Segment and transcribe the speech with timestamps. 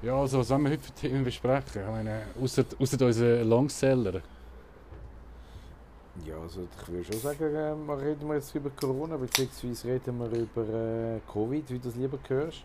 [0.00, 1.82] Ja, also was wollen wir heute für Themen besprechen?
[1.82, 4.22] Ich meine, ausser, ausser unseren Longseller.
[6.24, 10.38] Ja, also ich würde schon sagen, äh, reden wir jetzt über Corona, beziehungsweise reden wir
[10.38, 12.62] über äh, Covid, wie du das lieber hörst.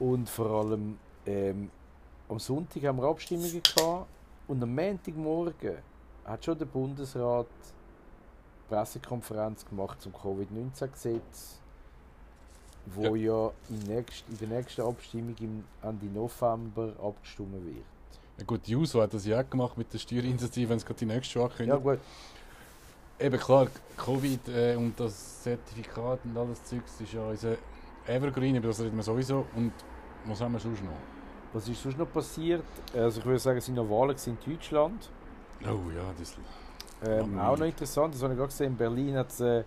[0.00, 1.70] Und vor allem ähm,
[2.28, 4.08] am Sonntag haben wir Abstimmungen gehabt
[4.48, 5.76] und am Montagmorgen
[6.24, 7.46] hat schon der Bundesrat
[8.68, 11.61] Pressekonferenz gemacht zum Covid-19-Gesetz,
[12.86, 17.84] wo ja, in, nächst, in der nächsten Abstimmung im Ende November abgestimmt wird.
[18.38, 20.98] Ja gut, die USO hat das ja auch gemacht mit der Steuerinitiative, wenn es gerade
[20.98, 21.68] die nächste Woche können.
[21.68, 21.98] Ja gut,
[23.18, 27.56] Eben klar, Covid äh, und das Zertifikat und alles Zeugs ist ja unser
[28.06, 29.46] Evergreen, über das reden wir sowieso.
[29.54, 29.72] Und
[30.24, 30.90] was haben wir sonst noch?
[31.52, 32.64] was ist sonst noch passiert?
[32.94, 35.10] Also ich würde sagen, es sind noch Wahlen in Deutschland.
[35.62, 36.36] Oh ja, das...
[37.04, 39.64] Ähm, Ja, auch noch interessant, das habe ich gerade gesehen, in Berlin hat es eine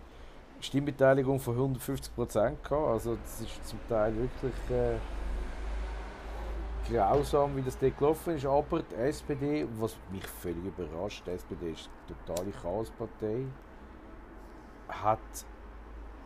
[0.59, 2.87] Stimmbeteiligung von 150 Prozent gehabt.
[2.87, 4.97] Also das ist zum Teil wirklich äh,
[6.89, 8.45] grausam, wie das dort gelaufen ist.
[8.45, 13.45] Aber die SPD, was mich völlig überrascht, die SPD ist eine totale Chaospartei,
[14.87, 15.19] hat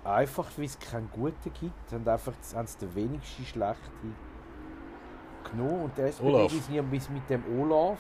[0.04, 4.16] einfach, weil es keinen Guten gibt, haben einfach haben sie den wenigsten Schlechten
[5.50, 5.84] genommen.
[5.84, 6.54] Und die SPD Olaf.
[6.54, 8.00] ist mit dem Olaf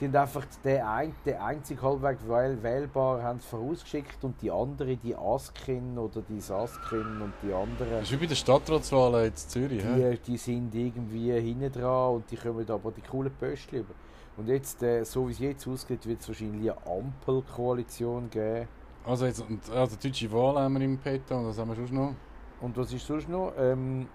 [0.00, 4.98] die haben einfach den, ein, den einzig halbwegs wähl wählbar haben vorausgeschickt und die anderen,
[5.02, 9.56] die Askin oder die Saskin und die anderen, Das ist wie bei den Stadtratswahlen jetzt
[9.56, 9.82] in Zürich.
[9.82, 13.94] die, die sind irgendwie hinten dran und die kommen aber die coolen Pöstchen über.
[14.36, 18.68] Und jetzt, äh, so wie es jetzt aussieht, wird es wahrscheinlich eine Ampelkoalition geben.
[19.06, 22.12] Also, jetzt, also deutsche Wahl haben wir im Petto und was haben wir sonst noch?
[22.60, 23.52] Und was ist sonst noch?
[23.58, 24.08] Ähm,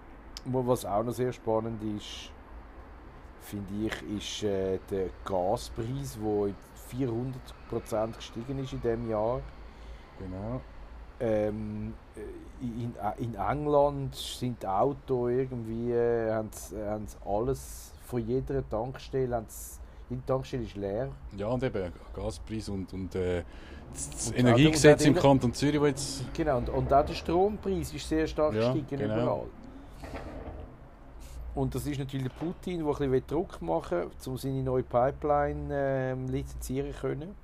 [0.44, 2.31] was auch noch sehr spannend ist,
[3.42, 6.54] finde ich, ist äh, der Gaspreis, der
[6.98, 9.40] 400% gestiegen ist in diesem Jahr.
[10.18, 10.60] Genau.
[11.20, 12.20] Ähm, äh,
[12.64, 19.36] in, in England sind Autos irgendwie, äh, haben sie- haben sie alles von jeder Tankstelle,
[19.36, 19.46] haben
[20.10, 21.08] jede Tankstelle ist leer.
[21.36, 23.42] Ja, und eben Gaspreis und, und äh,
[23.92, 26.24] das, Und Energiegesetz im und auch- Kanton Zürich, wo jetzt...
[26.34, 29.14] Genau, und, und auch der Strompreis ist sehr stark Ja, gestiegen genau.
[29.22, 29.46] überall.
[31.54, 34.82] Und das ist natürlich der Putin, der ein bisschen Druck machen will, um seine neue
[34.82, 37.34] Pipeline ähm, lizenzieren können.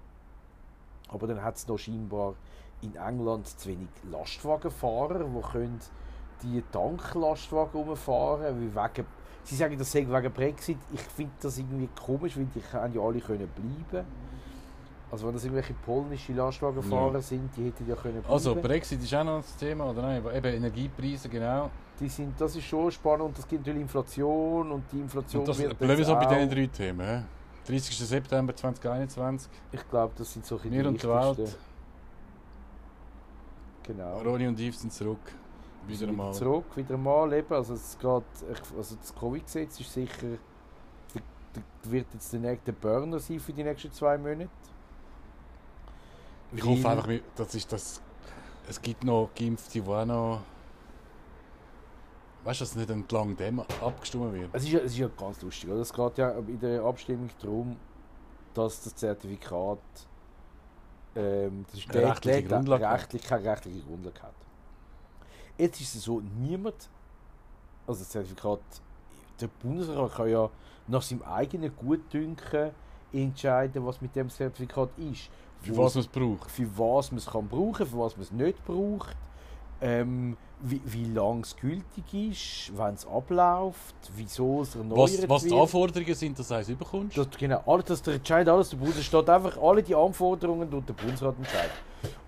[1.08, 2.34] Aber dann hat es noch scheinbar
[2.80, 5.80] in England zu wenig Lastwagenfahrer, die können
[6.42, 9.06] die Tanklastwagen umfahren wegen
[9.44, 10.76] Sie sagen, das sei wegen Brexit.
[10.92, 13.48] Ich finde das irgendwie komisch, weil die können ja alle können.
[15.10, 17.22] Also wenn das irgendwelche polnische Lastwagenfahrer Ja.
[17.22, 18.32] sind, die hätten ja können bleiben.
[18.32, 20.22] Also, Brexit ist auch noch das Thema, oder nein?
[20.34, 21.70] Eben Energiepreise, genau.
[21.98, 25.48] die sind, das ist schon spannend und es gibt natürlich Inflation und die Inflation Und
[25.48, 27.06] das wird bleiben wir so bei diesen drei Themen.
[27.06, 27.22] hä?
[27.66, 27.98] 30.
[27.98, 31.08] September 2021, Ich glaube, das sind so ein bisschen wir und die.
[31.38, 31.58] Welt.
[33.82, 34.18] Genau.
[34.20, 35.18] Roni und Yves sind zurück.
[35.86, 36.32] Wieder sind einmal.
[36.34, 37.52] zurück, wieder mal eben.
[37.52, 38.22] Also, es geht,
[38.76, 40.26] also das Covid-Gesetz ist sicher,
[41.84, 44.48] wird jetzt der nächste Burner sein für die nächsten zwei Monate.
[46.52, 48.00] Ich hoffe einfach, das ist das.
[48.68, 50.40] Es gibt noch Geimpfte, die auch noch.
[52.44, 54.48] Weißt du, dass nicht entlang dem abgestimmt wird?
[54.52, 55.68] Es ist, ja, es ist ja ganz lustig.
[55.68, 55.80] Oder?
[55.80, 57.76] Es geht ja in der Abstimmung darum,
[58.54, 59.78] dass das Zertifikat
[61.18, 64.34] ähm, das ist rechtliche Grundlage rechtlich, keine rechtliche Grundlage hat.
[65.56, 66.88] Jetzt ist es so, niemand,
[67.86, 68.60] also das Zertifikat,
[69.40, 70.48] der Bundesrat kann ja
[70.86, 72.70] nach seinem eigenen Gutdünken
[73.12, 75.30] entscheiden, was mit dem Zertifikat ist.
[75.62, 76.50] Für was man es braucht.
[76.50, 79.16] für was man es kann brauchen, für was man es nicht braucht,
[79.80, 85.42] ähm, wie, wie lange es gültig ist, wann es abläuft, wieso es erneuert Was, was
[85.44, 85.60] die wird.
[85.60, 87.16] Anforderungen sind, dass du eins überkommst.
[87.16, 90.88] Das, genau, alles, das der entscheidet alles, der Bundesrat steht einfach alle die Anforderungen und
[90.88, 91.72] der Bundesrat entscheidet.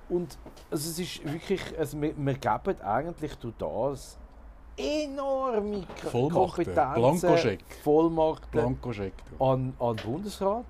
[0.08, 0.38] Und
[0.70, 4.18] also es ist wirklich, also wir, wir geben eigentlich durch das
[4.76, 7.64] enorme Vollmachten, Kompetenzen, Blankoscheck.
[7.82, 9.12] Vollmachten Blankoscheck.
[9.38, 9.44] du.
[9.44, 10.64] an, an den Bundesrat.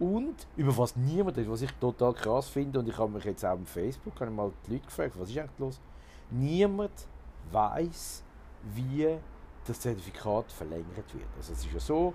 [0.00, 3.44] Und über was niemand ist, was ich total krass finde, und ich habe mich jetzt
[3.44, 5.80] auch auf Facebook habe mal die Leute gefragt, was ist eigentlich los?
[6.30, 7.06] Niemand
[7.52, 8.24] weiß,
[8.74, 9.18] wie
[9.66, 11.26] das Zertifikat verlängert wird.
[11.36, 12.14] Also es ist ja so,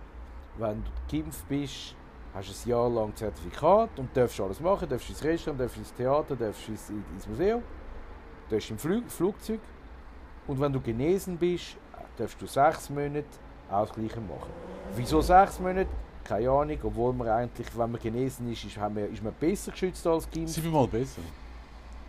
[0.57, 1.95] wenn du geimpft bist,
[2.33, 5.93] hast du ein Jahr lang Zertifikat und darfst alles machen, darfst ins Restaurant, darfst ins
[5.93, 7.61] Theater, darfst ins, ins Museum,
[8.49, 9.59] darfst im Flug, Flugzeug.
[10.47, 11.77] Und wenn du genesen bist,
[12.17, 13.25] darfst du sechs Monate
[13.69, 14.51] Gleiche machen.
[14.95, 15.89] Wieso sechs Monate?
[16.25, 19.71] Keine Ahnung, obwohl man eigentlich, wenn man genesen ist, ist, haben wir, ist man besser
[19.71, 20.55] geschützt als geimpft.
[20.55, 21.21] Siebenmal besser.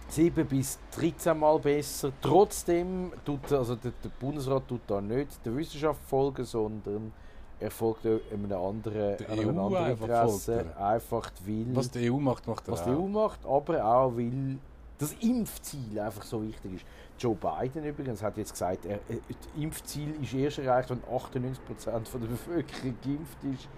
[0.08, 2.12] 7 bis 13 Mal besser.
[2.22, 7.12] Trotzdem tut also der, der Bundesrat tut da nicht der Wissenschaft folgen, sondern
[7.58, 10.54] er folgt einem anderen, Der einem EU anderen einfach Interesse.
[10.54, 10.86] folgt er.
[10.86, 12.90] Einfach weil, Was die EU macht, macht er was die.
[12.90, 14.58] EU macht, aber auch weil
[14.98, 16.84] das Impfziel einfach so wichtig ist.
[17.18, 19.18] Joe Biden übrigens hat jetzt gesagt, er, das
[19.56, 23.68] Impfziel ist erst erreicht, wenn 98% von der Bevölkerung geimpft ist.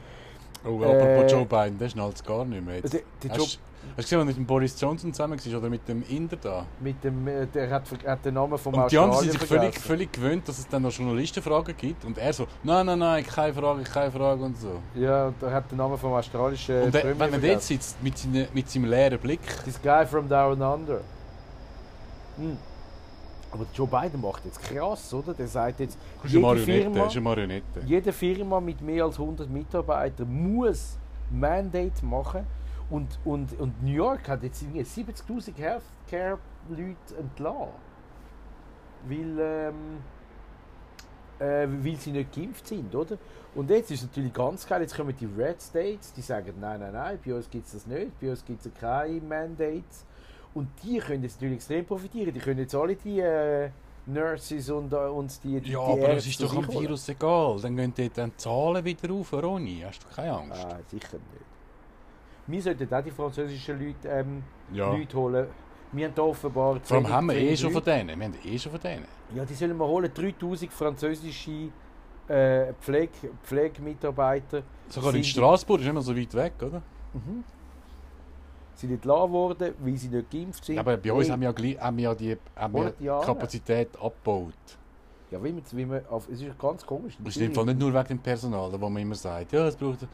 [0.65, 2.77] Oh, apropos Äh, Joe Biden, der schnallt es gar nicht mehr.
[2.77, 2.93] Jetzt.
[2.93, 3.59] Der, der Joe, Hast,
[3.97, 6.67] hast du gesehen, was mit dem Boris Johnson zusammen war oder mit dem Inder da?
[6.81, 9.79] mit dem, äh, der hat, hat den Namen vom Und die anderen sind sich völlig,
[9.79, 12.05] völlig gewöhnt, dass es dann noch Journalistenfragen gibt.
[12.05, 14.81] Und er so, nein, nein, nein, keine Frage, keine Frage und so.
[14.95, 18.03] Ja, und er hat den Namen vom australischen und er, Premier wenn man dort sitzt,
[18.03, 21.01] mit, seine, mit seinem leeren Blick, This guy from down under.
[22.37, 22.57] Hm.
[23.51, 25.33] Aber Joe Biden macht jetzt krass, oder?
[25.33, 27.81] Der sagt jetzt, ist eine jede Firma, ist eine Marionette.
[27.87, 30.99] jede Firma mit mehr als 100 Mitarbeitern muss
[31.31, 32.45] Mandate machen.
[32.91, 37.69] Und, und, und New York hat jetzt irgendwie 70'000 Healthcare-Leute entlassen.
[39.07, 39.75] Weil, ähm,
[41.39, 43.17] äh, weil sie nicht geimpft sind, oder?
[43.55, 46.81] Und jetzt ist es natürlich ganz geil, jetzt kommen die Red States, die sagen, nein,
[46.81, 50.05] nein, nein, bei uns gibt es das nicht, bei uns gibt es keine Mandates.
[50.55, 52.33] Und die können jetzt natürlich extrem profitieren.
[52.33, 53.71] Die können jetzt alle die äh,
[54.07, 56.87] Nurses und, äh, und die, die Ja, die aber Ärzte ist doch am sich holen.
[56.87, 57.61] Virus egal.
[57.61, 59.83] Dann gehen dort dann die Zahlen wieder rauf, Ronny.
[59.87, 60.65] Hast du keine Angst?
[60.65, 61.45] Ah, sicher nicht.
[62.47, 64.43] Wir sollten auch die französischen Leute, ähm,
[64.73, 64.91] ja.
[64.91, 65.47] Leute holen.
[65.93, 66.81] Wir haben offenbar...
[66.83, 68.19] Vor allem haben wir eh schon von denen.
[68.19, 69.05] Wir haben eh schon von denen.
[69.35, 70.11] Ja, die sollen wir holen.
[70.13, 71.71] 3000 französische
[72.29, 76.83] äh, Pflege, Pflegemitarbeiter Sogar in Straßburg ist nicht mehr so weit weg, oder?
[77.15, 77.45] mhm.
[78.79, 80.77] Sind entlassen worden, weil sie nicht geimpft sind.
[80.77, 83.25] Ja, aber bei uns haben wir ja, haben wir die haben wir 100 Jahre.
[83.27, 84.55] Kapazität abgebaut.
[85.31, 87.17] Ja, wie man, wie man auf, es ist ganz komisch.
[87.23, 90.07] Das ist Fall nicht nur wegen dem Personal, wo man immer sagt, ja, es braucht.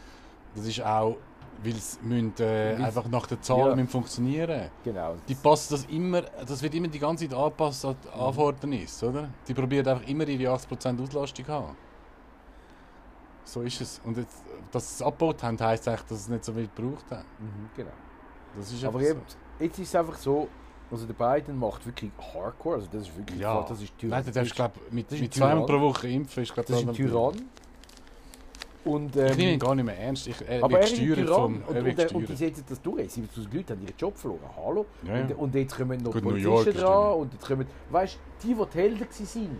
[0.56, 1.16] Das ist auch,
[1.62, 3.87] weil es müssen, äh, einfach nach den Zahlen Ja.
[3.87, 4.70] funktionieren.
[4.82, 5.17] Genau.
[5.28, 9.28] Die passen das immer, das wird immer die ganze Zeit angepasst an die Anfordernis, oder?
[9.46, 11.76] Die probieren einfach immer ihre 80% Auslastung zu haben.
[13.44, 14.00] So ist es.
[14.05, 16.69] Und jetzt, dass sie es abgebaut haben, heisst eigentlich, dass sie es nicht so viel
[16.75, 17.25] gebraucht haben.
[17.38, 17.90] Mhm, genau.
[18.56, 19.20] Das ist Aber eben,
[19.58, 20.48] jetzt ist es einfach so,
[20.90, 23.64] also der Biden macht wirklich Hardcore, also das ist wirklich, Ja.
[23.68, 24.06] das ist so.
[24.06, 25.80] Nein, du darfst, glaub, mit, das ist mit zweimal Tyrann.
[25.80, 27.34] pro Woche impfen, ist glaub, das ist ein Tyrann.
[28.84, 30.26] Und, Ich nehme ihn ähm, gar nicht mehr ernst.
[30.26, 31.54] Ich, er aber er ist ein Tyrann vom...
[31.54, 33.00] und, und, und, und die setzen das durch.
[33.00, 34.40] 70'000 Leute haben ihren Job verloren.
[34.56, 34.84] Hallo?
[35.04, 35.22] Ja, ja.
[35.22, 38.54] Und, und jetzt kommen noch Gut, Polizisten ist dran und jetzt kommen, weißt du, die,
[38.54, 39.50] die die Helden sind.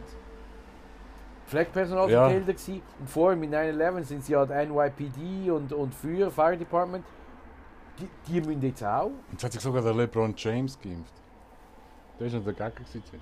[1.47, 2.29] Pflegepersonal Ja.
[2.29, 2.83] Helden gewesen.
[3.01, 7.05] Und vorher mit 9-11 sind sie ja die NYPD und, und Feuer, Fire Department.
[7.99, 9.11] Die, die müssen jetzt auch.
[9.31, 11.13] Jetzt hat sich sogar der LeBron James geimpft.
[12.19, 13.21] Der ist noch der Gegner.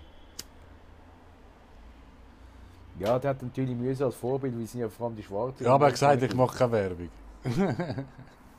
[2.99, 5.65] Ja, der hat natürlich Mühe als Vorbild, weil sie sind ja vor allem die Schwarzen.
[5.65, 7.09] Ja, aber er hat gesagt, ich mache keine Werbung.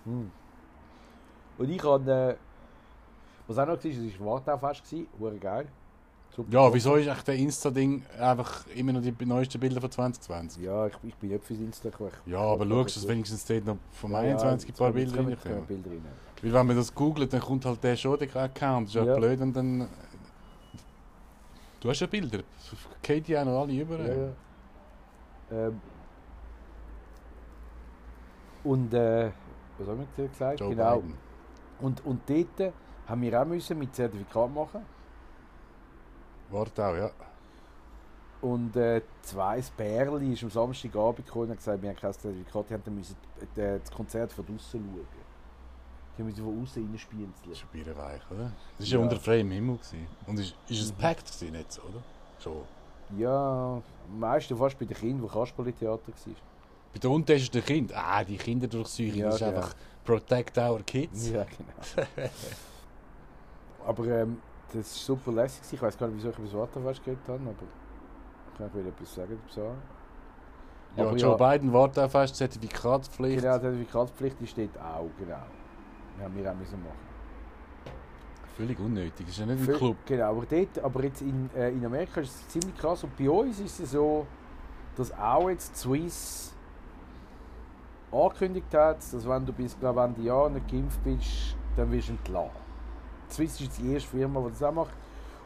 [0.05, 0.29] Hm.
[1.57, 2.35] Und ich habe, äh,
[3.47, 4.27] was auch noch war, es war
[4.61, 5.07] Wartaufest,
[5.39, 5.67] geil.
[6.35, 10.63] Super Ja, wieso ist echt der Insta-Ding einfach immer noch die neuesten Bilder von 2020?
[10.63, 12.11] Ja, ich, ich bin nicht fürs Insta gekommen.
[12.25, 15.65] Ja, aber schau, dass wenigstens dort noch vom Ja, 21 ein paar Bilder reinkommen.
[15.67, 16.05] Bilder rein.
[16.41, 18.87] Weil wenn man das googelt, dann kommt halt der schon, der Account.
[18.87, 19.15] Das ist ja, Ja.
[19.15, 19.87] blöd und dann...
[21.79, 22.39] Du hast ja Bilder.
[23.07, 23.99] Die auch noch alle über.
[23.99, 25.67] Ja, ja.
[25.67, 25.81] Ähm,
[28.63, 29.31] und äh,
[29.77, 30.59] was haben wir gesagt?
[30.61, 30.99] Joe genau.
[30.99, 31.13] Biden.
[31.81, 32.73] Und, und dort
[33.05, 34.81] haben wir auch müssen mit Zertifikat machen.
[36.49, 37.11] Warte auch, ja.
[38.41, 42.69] Und äh, zwei Bärli ist am Samstagabend gekommen und hat gesagt, wir haben kein Zertifikat,
[42.69, 43.15] die haben müssen
[43.55, 45.07] äh, das Konzert von draußen schauen.
[46.17, 47.33] Die müssen von außen reinspielen.
[47.47, 48.51] Das ist ein weich, oder?
[48.77, 49.03] Das war ja Ja.
[49.03, 49.77] unter freiem Himmel.
[49.77, 50.07] Gewesen.
[50.27, 50.97] Und ist, ist es Mhm.
[50.97, 52.03] packt gewesen, oder?
[52.39, 52.61] Schon.
[53.17, 53.81] Ja,
[54.11, 56.33] am meisten fast bei den Kindern, wo Kasperli-Theater war.
[56.93, 57.93] Bei der Unterschied der Kind.
[57.95, 59.55] Ah, die Kinderdurchsuchung, Ja, das ist genau.
[59.57, 59.73] einfach
[60.03, 61.29] Protect our Kids.
[61.29, 62.07] Ja, genau.
[63.85, 64.37] aber ähm,
[64.73, 65.61] das war super lässig.
[65.71, 67.53] Ich weiß gar nicht, wieso ich über das Wartefest geredet habe, aber
[68.51, 69.61] ich kann wieder etwas sagen dazu.
[70.95, 71.51] Ja, Aber Joe ja.
[71.51, 73.41] Biden wartet auf fest, Zertifikatspflicht.
[73.41, 75.41] Genau, die Zertifikatspflicht steht auch, genau.
[76.19, 77.13] Ja, wir auch müssen machen.
[78.55, 79.25] Völlig unnötig.
[79.25, 79.97] Das ist ja nicht ein Club.
[80.05, 83.27] Genau, aber, dort, aber jetzt in, äh, in Amerika ist es ziemlich krass und bei
[83.27, 84.27] uns ist es so,
[84.95, 86.53] dass auch jetzt Swiss
[88.11, 92.13] angekündigt hat, dass wenn du bis glaub, Ende Jahr nicht geimpft bist, dann wirst du
[92.13, 92.62] entlassen.
[93.33, 94.93] Swiss ist die erste Firma, die das auch macht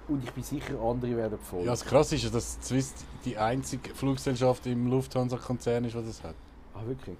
[0.08, 1.66] und ich bin sicher, andere werden folgen.
[1.66, 2.94] Ja, das Krasse ist ja, dass Swiss
[3.26, 6.36] die einzige Fluggesellschaft im Lufthansa-Konzern ist, die das hat.
[6.74, 7.18] ah, wirklich?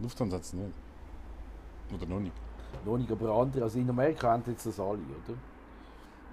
[0.00, 0.72] Lufthansa hat es nicht.
[1.94, 2.34] Oder noch nicht.
[2.84, 5.36] Noch nicht, aber andere, also in Amerika haben jetzt das alle, oder?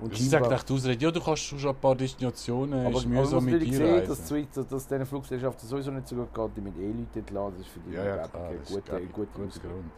[0.02, 2.98] Und Sie sagt scheinbar- echt die Ausrede, ja, du kannst schon ein paar Destinationen, aber,
[2.98, 4.26] ist aber mühsam mit natürlich dir sehen, dass, reisen.
[4.26, 7.66] Swiss, dass, dass diesen Fluggesellschaften sowieso nicht so gut geht, die mit E-Leuten entlassen, das
[7.68, 8.30] ist für die Ja, ja, klar.
[8.44, 9.62] keine Das ist, gute, glaub ich, gute guter Musik.
[9.64, 9.92] Grund.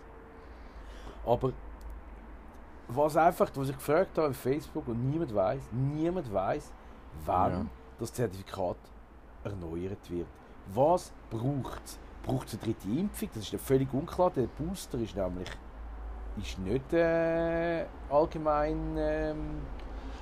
[1.25, 1.51] Aber
[2.89, 6.71] was einfach, was ich gefragt habe auf Facebook und niemand weiß, niemand weiß,
[7.25, 7.65] wann Ja.
[7.99, 8.77] das Zertifikat
[9.43, 10.27] erneuert wird.
[10.73, 11.99] Was braucht es?
[12.23, 13.29] Braucht es eine dritte Impfung?
[13.33, 14.31] Das ist ja völlig unklar.
[14.31, 15.47] Der Booster ist nämlich
[16.39, 18.77] ist nicht äh, allgemein.
[18.97, 19.37] Ähm,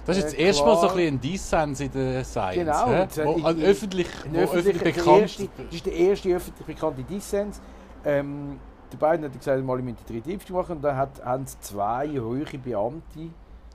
[0.06, 2.56] Das ist jetzt Äh, erstmal so ein Dissens in der Science.
[2.56, 6.66] Genau, äh, wo, in- also öffentlich, wo öffentlich bekannt erste, das ist der erste öffentlich
[6.68, 7.60] bekannte Dissens.
[8.06, 8.60] Ähm,
[8.96, 12.08] die beiden haben gesagt, mal müssen die dritte Impfung machen und dann hat, haben zwei
[12.20, 13.30] hohe Beamte,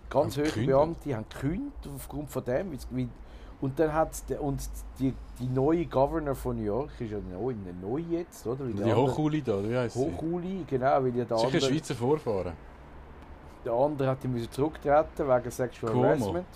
[0.09, 0.67] ganz Haben hohe gekündigt?
[0.67, 2.79] Beamte, haben gekündigt aufgrund von dem.
[3.61, 4.11] Und dann hat
[4.41, 4.59] und
[4.99, 8.61] die, die neue Governor von New York ist ja neu, neu jetzt, oder?
[8.61, 9.97] Weil Die andere- Hochuli da, wie heisst?
[9.97, 12.53] Hochuli, genau, weil ja der Sicher andere, Schweizer Vorfahren.
[13.65, 15.95] der andere hat müssen zurücktreten wegen Sexual.
[15.95, 16.47] Harassment.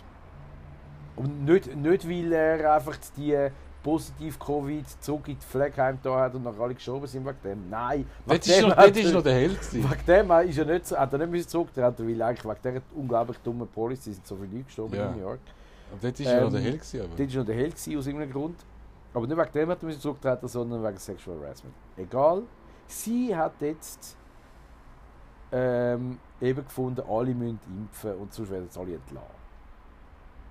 [1.17, 3.49] Und nicht, nicht, weil er einfach die
[3.85, 7.71] positiv Covid zurück in die Pflegeheim da hat und noch alle gestorben sind wegen dem.
[7.71, 9.91] Nein, wegen Dort ist noch, dort ist noch der Held gewesen.
[9.91, 12.83] Wegen dem ist er nicht, so- hat er nicht müssen zurücktreten, weil eigentlich wegen dieser
[12.97, 15.07] unglaublich dummen Policy sind so viele Leute gestorben Ja.
[15.11, 15.41] in New York.
[15.93, 17.01] Aber dort ist er noch Ähm, der Held gewesen.
[17.01, 17.17] Aber.
[17.17, 18.57] Dort war noch der Held gewesen, aus irgendeinem Grund.
[19.13, 21.75] Aber nicht wegen dem hat er müssen zurücktreten, sondern wegen Sexual Harassment.
[21.97, 22.43] Egal.
[22.89, 24.17] Sie hat jetzt
[25.53, 29.29] ähm, eben gefunden, alle müssen impfen und sonst werden sie alle entlassen.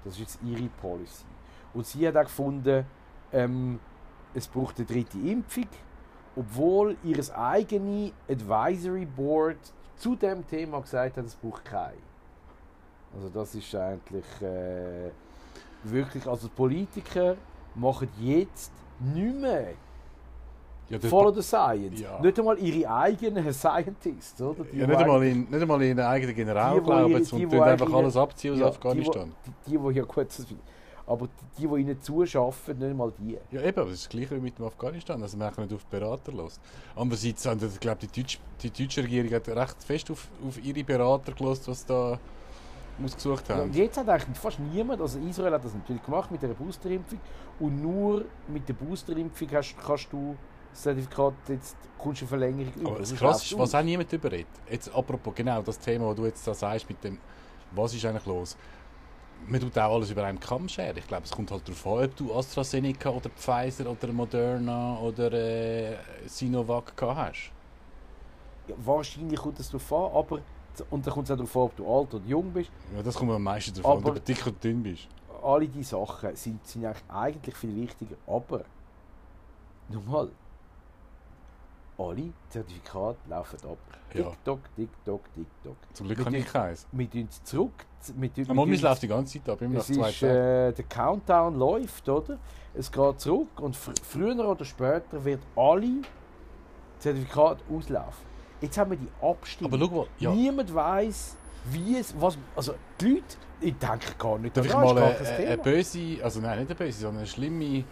[0.05, 1.25] Das ist jetzt ihre Policy.
[1.73, 2.85] Und sie hat auch gefunden,
[3.33, 3.79] ähm,
[4.33, 5.67] es braucht eine dritte Impfung,
[6.35, 9.57] obwohl ihr eigenes Advisory Board
[9.95, 11.93] zu dem Thema gesagt hat, es braucht keine.
[13.15, 15.11] Also das ist eigentlich äh,
[15.83, 17.35] wirklich, also die Politiker
[17.75, 19.73] machen jetzt nicht mehr
[20.89, 22.01] ja, Follow the Science.
[22.01, 22.19] Ja.
[22.19, 24.63] Nicht einmal ihre eigenen Scientists, oder?
[24.63, 27.51] Die, ja, die nicht, einmal in, nicht einmal in den eigenen General Die, glauben die,
[27.51, 29.31] wo tun einfach alles abziehen aus Afghanistan.
[29.65, 30.45] Die, die, die, ja gut, das,
[31.05, 33.37] aber die, die, ihnen zuschaffen, nicht einmal die.
[33.51, 35.83] Ja, eben, aber das ist das Gleiche wie mit dem Afghanistan, also man nicht auf
[35.83, 36.59] die Berater los.
[36.95, 41.33] Andererseits ich glaube, die, Deutsch, die deutsche Regierung hat recht fest auf, auf ihre Berater
[41.33, 42.19] gelost, was sie da
[43.03, 43.63] ausgesucht haben.
[43.63, 47.19] und jetzt hat eigentlich fast niemand, also Israel hat das natürlich gemacht mit der Boosterimpfung
[47.59, 50.35] und nur mit der Boosterimpfung hast, kannst du
[50.71, 52.89] das Zertifikat jetzt kommst du eine Verlängerung über.
[52.91, 54.47] Aber das Sonst krass läuft's ist, was auch niemand überredet.
[54.69, 57.19] Jetzt apropos genau das Thema, das du jetzt da sagst mit dem,
[57.71, 58.57] was ist eigentlich los?
[59.47, 60.97] Man tut auch alles über einen Kamm scheren.
[60.97, 65.31] Ich glaube, es kommt halt darauf an, ob du AstraZeneca oder Pfizer oder Moderna oder
[65.33, 67.51] äh, Sinovac gehabt hast.
[68.67, 70.39] Ja, wahrscheinlich kommt es darauf an, aber
[70.89, 72.71] und dann kommt es auch darauf an, ob du alt oder jung bist.
[72.95, 75.07] Ja, das kommt am meisten davon, Aber- ob du dick oder dünn bist.
[75.43, 78.63] alle diese Sachen sind, sind eigentlich, eigentlich viel wichtiger, aber
[79.89, 80.29] nochmal,
[82.09, 83.77] alle Zertifikate laufen ab.
[84.13, 84.23] Ja.
[84.29, 85.75] TikTok, TikTok, TikTok.
[85.93, 86.87] Zum Glück Wir habe ich keins.
[86.91, 87.85] Wir tun es zurück.
[88.15, 90.71] Wir tun, Aber tun- läuft die ganze Zeit ab, immer nach es zwei ist, äh,
[90.73, 92.37] der Countdown läuft, oder?
[92.75, 96.01] Es geht zurück und fr früher oder später wird alle
[96.99, 98.25] Zertifikate auslaufen.
[98.61, 99.73] Jetzt haben wir die Abstimmung.
[99.73, 101.37] Aber schau mal, ja, Niemand weiß,
[101.71, 103.23] wie es, was, also die Leute,
[103.61, 106.99] ich denke gar nicht darf ich mal eine, eine, böse, also nein, nicht eine böse,
[106.99, 107.83] sondern eine schlimme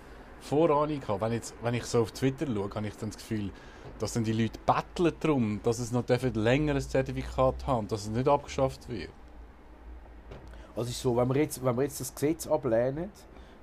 [0.42, 1.22] Vorahnung haben.
[1.22, 3.50] Wenn, jetzt, wenn ich so auf Twitter schaue, habe ich dann das Gefühl,
[4.02, 8.10] dass dann die Leute betteln darum, dass es noch länger ein Zertifikat haben, dass es
[8.10, 9.12] nicht abgeschafft wird.
[10.76, 13.12] Also ist so, wenn wir jetzt, wenn wir jetzt das Gesetz ablehnen,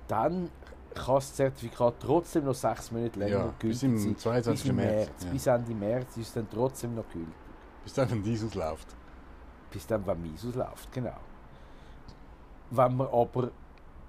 [0.07, 0.49] dann
[0.95, 4.17] kann das Zertifikat trotzdem noch sechs Monate länger Ja, bis gültig im sein.
[4.17, 4.63] 22.
[4.63, 5.07] Bis im März.
[5.07, 5.23] März.
[5.25, 5.31] ja.
[5.31, 7.33] Bis Ende März ist es dann trotzdem noch gültig.
[7.83, 8.87] Bis dann, wenn dies ausläuft.
[9.71, 11.17] Bis dann, wenn Mies ausläuft, genau.
[12.71, 13.51] Wenn wir aber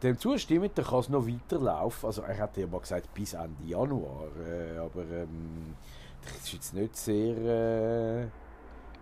[0.02, 2.06] dem zustimmen, dann kann es noch weiterlaufen.
[2.06, 4.28] Also er hat ja mal gesagt, bis Ende Januar.
[4.46, 5.74] Äh, aber ähm,
[6.24, 7.36] das ist jetzt nicht sehr...
[7.36, 8.24] Äh,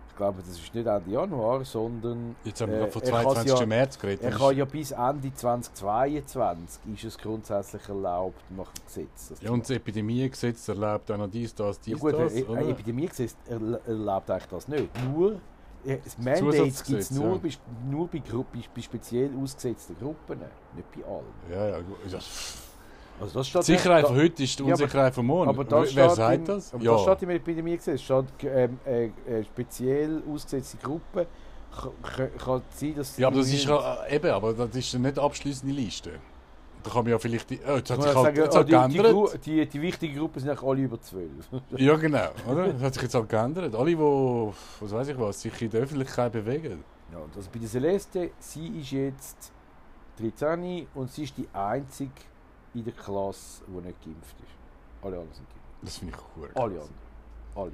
[0.09, 2.35] ich glaube, das ist nicht Ende Januar, sondern...
[2.43, 3.59] Jetzt haben wir Äh, von er kann's 22.
[3.61, 4.23] ja- März geredet.
[4.25, 9.33] Er kann ja bis Ende 2022 ist es grundsätzlich erlaubt nach dem Gesetz.
[9.41, 11.85] ja, und das Epidemiegesetz erlaubt auch noch dies, das, machen.
[11.85, 12.33] ja dies, gut, das.
[12.35, 12.67] ein oder?
[12.69, 14.89] Epidemiegesetz erla- erlaubt eigentlich das nicht.
[15.09, 15.31] Nur
[15.85, 17.37] äh, das Mandate gibt es nur, ja.
[17.37, 17.49] bei,
[17.89, 20.39] nur bei, bei, bei speziell ausgesetzten Gruppen,
[20.75, 21.23] nicht bei allen.
[21.49, 21.97] Ja, ja, gut.
[23.21, 25.49] Also das steht Die Sicherheit von heute ist die Ja, aber- Unsicherheit von morgen.
[25.49, 26.73] aber das Wer sagt im, das?
[26.73, 26.91] Aber ja.
[26.93, 28.01] das steht im Epidemiegesetz.
[28.01, 31.25] steht, ähm, äh, äh, speziell ausgesetzte Gruppen
[32.37, 35.19] kann, sein, dass ja, aber das ist ja, äh, eben, aber das ist ja nicht
[35.19, 36.11] abschließende Liste.
[36.81, 37.49] Da kann man ja vielleicht...
[37.49, 39.11] Die, oh, jetzt hat sich halt, sagen, jetzt oh, halt die, die, geändert.
[39.13, 41.29] Gru- die, die wichtigen Gruppen sind eigentlich alle über 12.
[41.77, 42.29] Ja, genau.
[42.49, 42.71] Oder?
[42.73, 43.75] Das hat sich jetzt halt geändert.
[43.75, 44.53] Alle, die, was
[44.91, 46.83] weiß ich was, sich in der Öffentlichkeit bewegen.
[47.11, 49.51] Ja, also bei der Celeste, sie ist jetzt
[50.21, 52.11] 13 und sie ist die einzige
[52.73, 54.55] in der Klasse, die nicht geimpft ist.
[55.01, 55.69] Alle anderen sind geimpft.
[55.81, 56.49] Das finde ich cool.
[56.55, 56.89] Alle anderen.
[57.55, 57.71] Alle.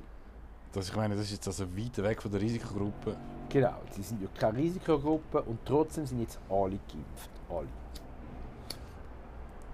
[0.71, 3.15] Das, ich meine, das ist jetzt also weit weg von der Risikogruppe.
[3.49, 7.29] Genau, sie sind ja keine Risikogruppe und trotzdem sind jetzt alle geimpft.
[7.49, 7.67] Alle.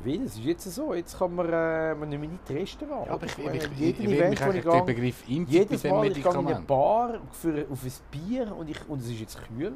[0.04, 3.08] Weil es ist jetzt so, jetzt kann man, äh, man nicht mehr in die Restaurant.
[3.08, 5.54] Ja, aber ich, ich, ich, ich, jedem ich will Event, ich eigentlich den Begriff Impfung
[5.54, 6.62] jedes Mal, ich gehe in eine.
[6.62, 9.74] Bar für, auf ein Bier und, ich, und es ist jetzt kühl.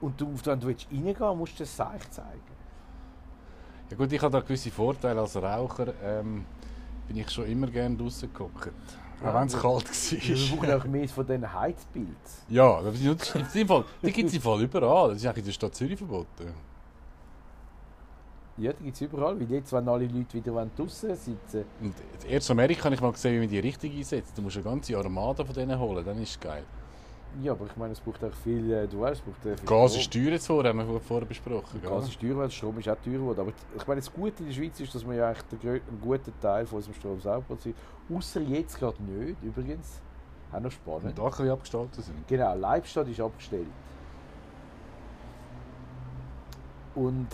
[0.00, 2.55] Und du, wenn du jetzt reingehen musst du das Seich zeigen.
[3.90, 5.92] Ja gut, ich habe da gewisse Vorteile als Raucher.
[6.02, 6.44] Ähm,
[7.06, 8.72] bin ich schon immer gerne draußen geguckt.
[9.24, 9.88] Auch wenn es kalt
[10.28, 10.76] Wir brauchen war.
[10.76, 12.44] auch mehr von diesen Heizpilz.
[12.48, 15.10] Ja, das ist in dem Fall, die gibt es im Fall überall.
[15.10, 16.52] Das ist eigentlich in der Stadt Zürich verboten.
[18.58, 21.94] Ja, die gibt es überall, weil jetzt, wenn alle Leute wieder draussen sitzen Und
[22.26, 24.36] erst in Amerika habe ich mal gesehen, wie man die richtig einsetzt.
[24.36, 26.64] Du musst eine ganze Armada von denen holen, dann ist es geil.
[27.42, 29.68] Ja, aber ich meine, es braucht auch viel, äh, du weißt, es braucht äh, viel
[29.68, 30.00] Gas Strom.
[30.00, 31.82] ist teuer jetzt vor, haben wir vorher besprochen.
[31.82, 33.40] Gas ist teuer, weil Strom ist auch teuer geworden.
[33.40, 36.00] Aber ich meine, das Gute in der Schweiz ist, dass wir ja eigentlich den einen
[36.00, 37.74] guten Teil von unserem Strom selber produzieren.
[38.14, 40.00] Außer jetzt gerade nicht, übrigens.
[40.52, 41.04] Auch noch spannend.
[41.04, 42.28] Und da bisschen abgestaltet sind.
[42.28, 43.66] Genau, Leibstadt ist abgestellt.
[46.94, 47.26] Und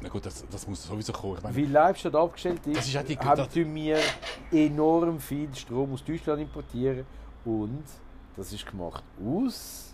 [0.00, 1.38] Na gut, das, das muss sowieso kommen.
[1.38, 3.98] Ich meine, weil Leibstadt abgestellt ist, Das ist die- haben wir
[4.52, 7.04] enorm viel Strom aus Deutschland importieren.
[7.44, 7.82] Und
[8.36, 9.92] das ist gemacht aus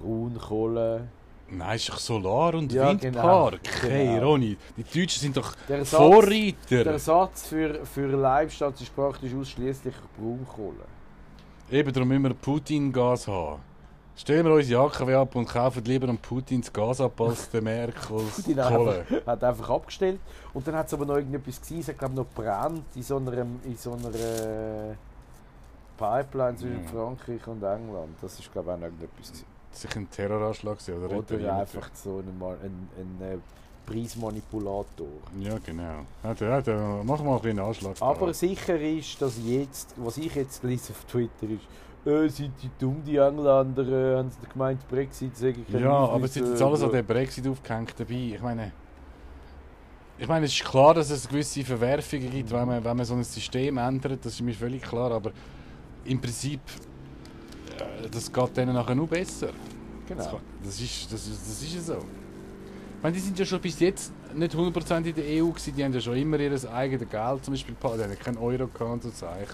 [0.00, 1.08] Braunkohle.
[1.48, 3.62] nein, ist doch Solar- und Ja, Windpark.
[3.62, 3.82] genau.
[3.90, 4.28] Hey, Genau.
[4.30, 6.84] Ronny, die Deutschen sind doch Der Ersatz- Vorreiter.
[6.84, 10.84] Der Ersatz für, für Leibstadt ist praktisch ausschließlich Braunkohle.
[11.70, 13.60] Eben darum müssen wir Putin-Gas haben.
[14.14, 18.02] Stellen wir unsere AKW ab und kaufen lieber an Putins Gas ab als der Merkels
[18.36, 19.06] Putin Kohle.
[19.08, 20.20] einfach, hat einfach abgestellt.
[20.52, 23.16] Und dann hat es aber noch irgendetwas gewesen, es hat glaube noch brennt in so
[23.16, 23.32] einer,
[23.64, 24.10] in so einer
[26.02, 26.84] Pipeline zwischen.
[26.88, 28.16] Frankreich und England.
[28.20, 29.46] Das ist glaube ich auch irgendetwas gewesen.
[29.70, 31.06] Sicher ein Terroranschlag oder?
[31.06, 33.38] Oder Reparieren einfach so ein, ein, ein, äh,
[33.86, 35.08] Preismanipulator.
[35.40, 36.04] Ja, genau.
[36.22, 37.94] Ja, da, da, machen wir mal ein bisschen Anschlag.
[37.98, 38.06] da.
[38.06, 42.70] Aber sicher ist, dass jetzt, was ich jetzt lese auf Twitter ist, äh, sind die
[42.78, 46.82] dumm, die Engländer, äh, haben sie gemeint, Brexit sagen Ja, aber es ist jetzt alles
[46.82, 48.34] an den Brexit aufgehängt dabei.
[48.34, 48.72] Ich meine,
[50.18, 53.14] ich meine, es ist klar, dass es gewisse Verwerfungen gibt, wenn man, wenn man so
[53.14, 54.24] ein System ändert.
[54.24, 55.10] Das ist mir völlig klar.
[55.10, 55.32] Aber
[56.04, 56.60] im Prinzip,
[57.78, 59.48] äh, das geht denen nachher nur besser.
[59.48, 59.54] Das,
[60.26, 60.30] Genau.
[60.36, 61.94] kann- das, ist, das, ist, das ist ja so.
[61.98, 65.74] Ich meine, die sind ja schon bis jetzt nicht 100% in der EU gewesen.
[65.76, 67.74] Die haben ja schon immer ihr eigenes Geld zum Beispiel.
[67.80, 69.48] Die haben ja kein Euro gehabt und so Zeug.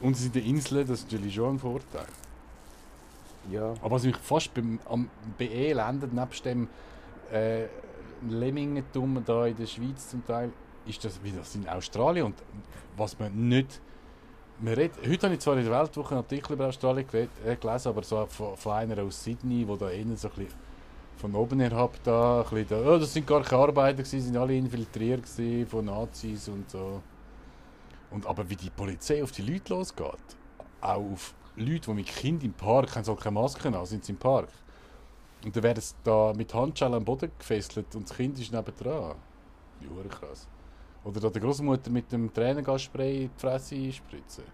[0.00, 2.06] Und sie sind in den Inseln, das ist natürlich schon ein Vorteil.
[3.50, 6.68] Ja, Aber was mich fast beim, am BE landet, nebst dem
[7.32, 7.64] äh,
[8.28, 10.50] Lemmingentum da in der Schweiz zum Teil,
[10.86, 12.26] ist das wie das in Australien.
[12.26, 12.36] Und
[12.96, 13.80] was man nicht.
[14.60, 17.88] Man redet, heute habe ich zwar in der Weltwoche einen Artikel über Australien äh, gelesen,
[17.88, 20.54] aber so von, von einer aus Sydney, wo da innen so ein bisschen
[21.16, 25.24] von oben herab da, da, oh, das sind gar keine Arbeiter gewesen, sind alle infiltriert
[25.68, 27.00] von Nazis und so.
[28.10, 30.36] Und aber wie die Polizei auf die Leute losgeht,
[30.80, 34.12] auch auf Leute, die mit Kind im Park haben, soll keine Maske haben, sind sie
[34.12, 34.48] im Park.
[35.44, 39.14] Und dann werden sie da mit Handschellen am Boden gefesselt und das Kind ist nebendran.
[39.80, 40.48] Ja, krass.
[41.04, 44.44] Oder da der Großmutter mit dem Tränengasspray in die Fresse spritzen.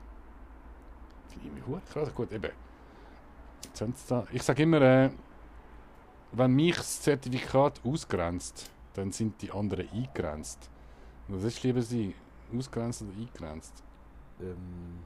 [1.28, 2.14] Finde ich mir hure krass.
[2.14, 2.50] Gut, eben.
[4.32, 5.10] Ich sage immer, äh,
[6.32, 10.70] wenn mich das Zertifikat ausgrenzt, dann sind die anderen eingrenzt.
[11.28, 12.14] Und was ist lieber sie?
[12.52, 13.84] Ausgrenzt oder eingrenzt?
[14.40, 15.04] ähm,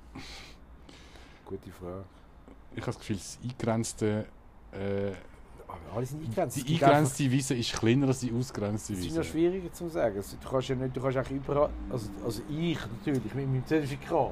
[1.45, 2.05] gute Frage.
[2.73, 4.27] Ich habe das Gefühl, das eingrenzte.
[4.73, 5.13] Äh,
[5.73, 6.57] Aber alle sind eingrenzt.
[6.69, 9.19] Die eingrenzte Wiese ist kleiner als die ausgrenzte Das ist Wiese.
[9.19, 10.17] noch schwieriger zu sagen.
[10.17, 13.67] Also, du kannst ja nicht, du kannst eigentlich überall, also, also ich natürlich mit meinem
[13.67, 14.31] Zertifikat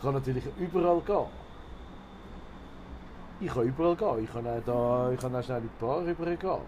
[0.00, 1.26] kann natürlich überall gehen.
[3.40, 4.24] Ich kann überall gehen.
[4.24, 6.58] Ich kann auch, da, ich kann auch schnell in die Bar rübergehen.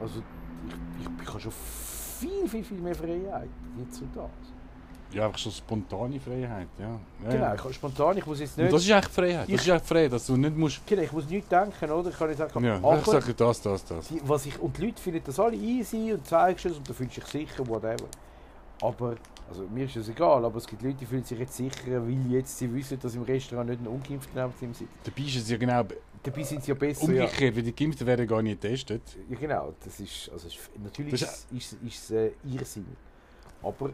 [0.00, 0.22] Also
[0.68, 4.55] ich, ich, ich habe schon viel, viel, viel mehr Freiheit jetzt und das.
[5.12, 6.84] Ja, einfach schon spontane Freiheit, ja.
[7.24, 7.54] ja Genau, ja.
[7.54, 8.74] ich kann spontan, ich muss jetzt Und nicht...
[8.74, 9.48] das ist echt Freiheit.
[9.52, 10.86] Das ist echt Freiheit, dass du nicht musst.
[10.86, 12.10] genau, ich muss nicht denken, oder?
[12.10, 14.08] Ich kann nicht sagen, Ja, aber ich sage das, das, das.
[14.08, 16.92] die, was ich, und die Leute finden das alle easy und zeigst es und du
[16.92, 18.06] fühlst dich sicher, whatever.
[18.82, 19.14] Aber,
[19.48, 22.30] also mir ist das egal, aber es gibt Leute, die fühlen sich jetzt sicherer, weil
[22.30, 24.90] jetzt sie wissen, dass im Restaurant nicht ein Ungeimpfter neben ihm sitzt.
[25.04, 25.84] Dabei ist es ja genau
[26.22, 27.22] Dabei sind sie ja besser, ja.
[27.24, 29.02] umgekehrt, weil die Geimpften werden gar nicht getestet.
[29.30, 29.36] ja.
[29.38, 32.86] genau, das ist, also ist, natürlich Das ist es ist, ist, äh, Irrsinn.
[33.62, 33.90] Aber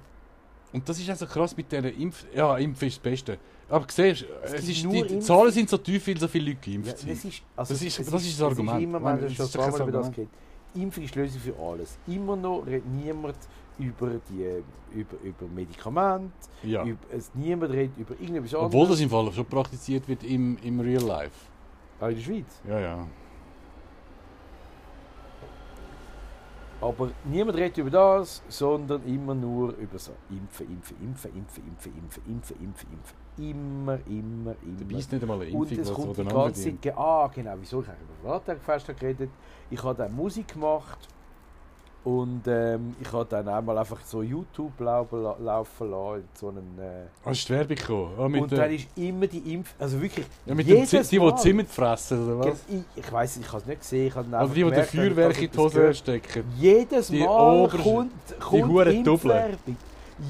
[0.72, 2.24] Und das ist also krass mit dieser Impf...
[2.34, 3.38] Ja, Impfen ist das Beste.
[3.68, 6.76] Aber siehst, es ist, die, Impf- Zahlen sind so tief, weil so viele Leute ja,
[6.76, 7.12] geimpft das sind.
[7.32, 8.78] ist, also Das ist- es das ist das Argument.
[8.78, 10.30] Ist immer, schon das ist kein über das geredet.
[10.74, 11.98] Impfung ist die Lösung für alles.
[12.06, 13.36] Immer noch redet niemand
[13.78, 16.32] über, die, über, über Medikamente,
[16.62, 16.84] Ja.
[16.84, 18.66] über, es, niemand redet über irgendetwas anderes.
[18.74, 21.34] Obwohl das im Fall schon praktiziert wird im, im Real Life.
[22.00, 22.60] Auch in der Schweiz.
[22.68, 23.06] Ja, ja.
[26.82, 31.92] Aber niemand redet über das, sondern immer nur über so Impfen, Impfen, Impfen, Impfen, Impfen,
[31.96, 33.50] Impfen, Impfen, Impfen, Impfen.
[33.50, 34.98] Immer, immer, Dabei immer.
[34.98, 37.82] ist nicht einmal eine Und Impfung, es was kommt die ganze Zeit, ah genau, wieso
[37.82, 39.30] ich eigentlich über Wahltagfest geredet.
[39.70, 41.08] Ich habe dann Musik gemacht
[42.04, 46.48] und ähm, ich habe dann einmal einfach so YouTube laufen, la- laufen lassen, in so
[46.48, 48.12] einen, äh, Hast du die Werbung gekommen?
[48.36, 49.74] Ah, und dann ist immer die Impf...
[49.78, 51.36] Also wirklich, ja, mit dem jedes Zi- die, die Mal.
[51.36, 52.64] Zimmer fressen, oder was?
[52.68, 55.42] ich, ich weiß ich habe es nicht gesehen, ich habe einfach die, die den Feuerwerk
[55.42, 56.44] in die Hose stecken.
[56.58, 57.28] Jedes Die Mal
[57.64, 58.92] obersten- kommt, kommt Double.
[58.96, 59.76] Impfwerbung.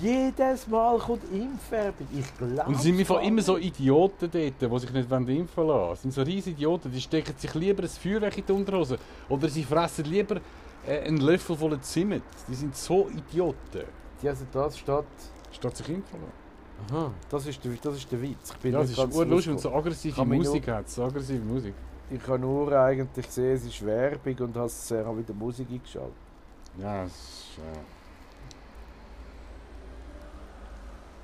[0.00, 2.06] Jedes Mal kommt Impfwerbung.
[2.16, 5.92] Ich glaube Und sind einfach immer so Idioten dort, die sich nicht impfen lassen.
[5.94, 8.98] Es sind so riesige Idioten, die stecken sich lieber ein Feuerwerk in die Unterhose.
[9.28, 10.36] Oder sie fressen lieber
[10.86, 12.22] einen Löffel voller Zimt.
[12.48, 13.84] Die sind so Idioten.
[14.22, 15.04] Die also das steht...
[15.52, 16.18] Statt sich impfen.
[16.90, 18.50] Aha, das ist der, das ist der Witz.
[18.50, 20.88] Ich bin Ja, nicht ist urlustig und so aggressive Kann Musik hat.
[20.88, 21.74] So aggressive Musik.
[22.10, 26.14] Ich habe nur eigentlich gesehen, es ist Werbung und habe äh, wieder Musik eingeschaltet.
[26.78, 27.58] Ja, es ist...
[27.58, 27.78] Äh...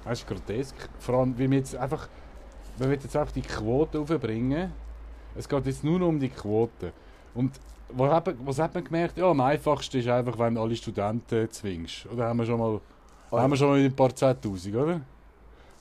[0.05, 0.75] Das ist grotesk.
[0.99, 2.09] Vor allem, weil wir jetzt einfach...
[2.77, 4.73] Wir wollen jetzt einfach die Quote aufbringen.
[5.35, 6.92] Es geht jetzt nur noch um die Quote.
[7.35, 7.59] Und
[7.90, 9.16] was hat, man, was hat man gemerkt?
[9.18, 12.07] Ja, am einfachsten ist einfach, wenn du alle Studenten zwingst.
[12.07, 12.81] Oder haben wir schon mal...
[13.31, 15.01] Ah, Haben wir schon mal ein paar Zehntausend, oder?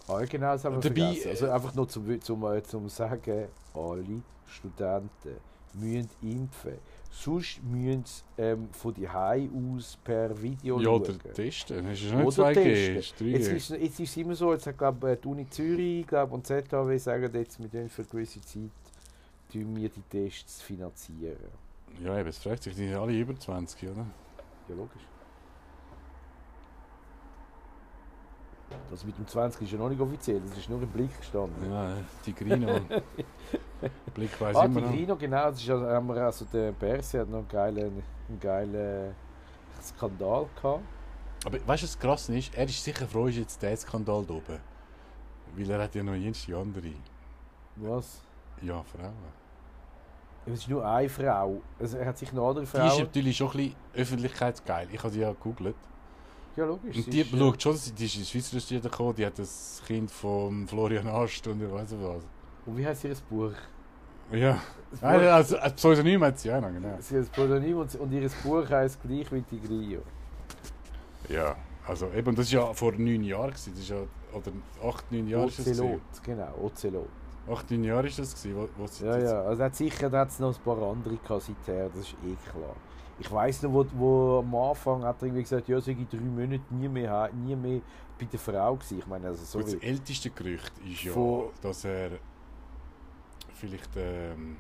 [0.08, 1.30] Ah, genau, das haben wir Dabei, vergessen.
[1.30, 5.36] Also einfach nur zum, zum, äh, zum sagen, alle Studenten
[5.74, 6.74] müssen impfen.
[7.10, 11.34] Sonst müssen sie ähm, von die aus per Video Ja, oder schauen.
[11.34, 11.86] testen.
[11.86, 12.96] Das ist nicht Oder 2G, testen.
[12.96, 13.26] das ist 3G.
[13.30, 16.32] Jetzt ist, jetzt ist es immer so, jetzt hat glaub, äh, die Uni Zürich glaub,
[16.32, 18.72] und ZHW sagen jetzt, wir für eine gewisse Zeit
[19.54, 21.38] wir die Tests finanzieren.
[22.04, 24.06] Ja, eben, es fragt sich, die sind alle über 20, oder?
[24.68, 25.02] Ja, logisch.
[28.92, 31.72] Das mit dem 20 ist ja noch nicht offiziell, das ist nur im Blick gestanden.
[31.72, 32.68] Ja, Tigrino.
[34.14, 34.90] Blick weiss Ah, immer noch.
[34.92, 39.16] Tigrino, genau, das ist haben wir also der Perse hat noch einen geilen, einen geilen
[39.82, 40.82] Skandal gehabt.
[41.46, 42.54] Aber weißt du, was krass ist?
[42.56, 44.60] Er ist sicher froh, ist jetzt der Skandal da oben.
[45.56, 46.92] Weil er hat ja noch jens andere.
[47.78, 48.22] Was?
[48.62, 49.14] Ja, Frauen.
[50.48, 51.62] Es ist nur eine Frau.
[51.80, 53.00] Also, er hat sich noch andere Die ist Frau.
[53.00, 54.88] natürlich schon ein bisschen öffentlichkeitsgeil.
[54.92, 55.76] Ich habe sie ja gegoogelt.
[56.56, 56.96] Ja, logisch.
[56.98, 60.10] Und die ist, äh, schaut schon, die ist in Schweizerischen gekommen, die hat das Kind
[60.10, 62.24] von Florian Ast und ich weiß nicht was.
[62.66, 63.52] Und wie heißt ihr Buch?
[64.32, 64.60] Ja.
[64.92, 66.96] Das Nein, Buch- also, als Pseudonym hat sie auch noch, genau.
[67.00, 70.02] Sie hat das Pseudonym und, und ihr Buch heisst gleich wie Tigrio.
[71.30, 71.56] Ja,
[71.88, 73.52] also eben, das war ja vor neun Jahren.
[73.52, 73.72] Gewesen.
[73.74, 73.98] Das ist ja,
[74.34, 74.52] oder
[74.84, 75.46] acht, neun Jahre.
[75.46, 77.08] Ocelot, genau, Ocelot.
[77.50, 80.20] Acht, neun Jahre ist das, gewesen, wo, wo sie Ja, ja, also hat sicher da
[80.20, 82.76] hat's noch ein paar andere gehabt seither, das ist eh klar.
[83.20, 86.20] Ich weiss noch, wo, wo am Anfang hat er irgendwie gesagt, ja, sage ich drei
[86.20, 87.82] Monate nie mehr, nie mehr
[88.20, 89.00] bei der Frau gewesen.
[89.00, 89.64] Ich meine, also sorry.
[89.66, 92.12] das älteste Gerücht ist ja, Von- dass er
[93.56, 94.58] vielleicht, ähm,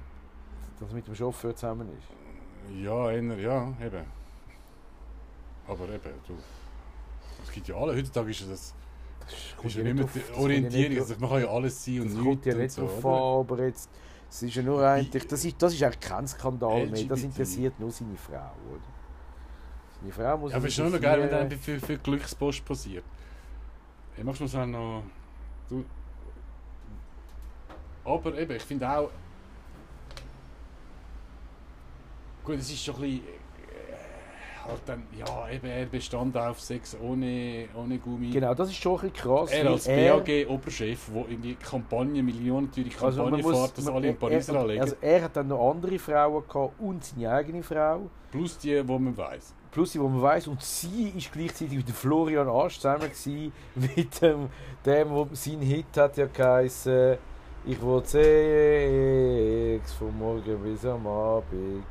[0.79, 2.79] dass er mit dem Chauffeur zusammen ist.
[2.81, 4.05] ja, eher, ja, eben.
[5.67, 6.33] Aber eben, du,
[7.43, 8.73] es gibt ja alle, heutzutage ist das,
[9.27, 12.25] Das ist ja nicht mehr Orientierung, also man kann ja alles sein und Das nichts
[12.25, 13.15] kommt ja nicht so, drauf oder?
[13.15, 13.89] an, aber jetzt,
[14.29, 17.23] es ist ja nur eigentlich, das ist, das ist eigentlich kein Skandal mehr, das LGBT.
[17.23, 18.81] interessiert nur seine Frau, oder?
[19.99, 22.63] Seine Frau muss Ja, aber es ist schon noch geil, wenn dann für, für Glückspost
[22.63, 23.03] passiert.
[24.15, 25.03] Ich machst mir auch noch.
[25.69, 25.83] Du,
[28.05, 29.11] aber eben, ich finde auch.
[32.43, 33.23] Gut, es ist schon ein bisschen.
[34.67, 38.31] Halt dann, ja, eben, er bestand auf Sex ohne, ohne Gummi.
[38.31, 39.51] Genau, das ist schon ein bisschen krass.
[39.51, 43.85] Er als er- BAG-Oberchef, der in die Kampagne, millionenteure Also man Kampagne muss, fährt, dass
[43.85, 44.81] man- alle in Paris er, anlegen.
[44.81, 48.09] also er hat dann noch andere Frauen gehabt und seine eigene Frau.
[48.29, 49.53] plus die, die man weiß.
[49.71, 54.21] Plus die, die man weiß und sie ist gleichzeitig mit Florian Asch zusammen gewesen, mit
[54.21, 54.49] dem,
[54.85, 57.17] dem wo sein Hit hat ja geheißen
[57.65, 61.83] Ich will Sex von morgen bis am Abend.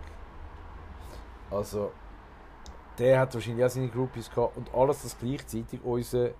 [1.50, 1.90] Also,
[2.98, 5.80] der hat wahrscheinlich auch seine Groupies gehabt und alles das gleichzeitig.
[5.82, 6.30] Unser,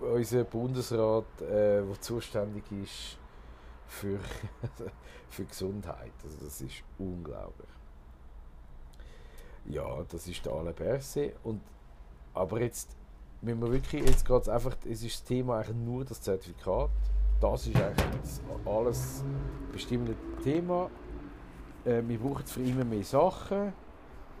[0.00, 3.18] unser Bundesrat, äh, der zuständig ist
[3.86, 4.18] für,
[5.28, 6.12] für Gesundheit.
[6.24, 7.68] Also das ist unglaublich.
[9.66, 11.36] Ja, das ist der Alain Berset.
[11.44, 11.60] Und,
[12.34, 12.96] aber jetzt,
[13.42, 16.90] wenn wir wirklich, jetzt geht es einfach, es ist das Thema eigentlich nur das Zertifikat.
[17.40, 19.24] Das ist eigentlich das alles
[19.72, 20.90] bestimmende Thema.
[21.84, 23.72] Äh, wir brauchen für immer mehr Sachen.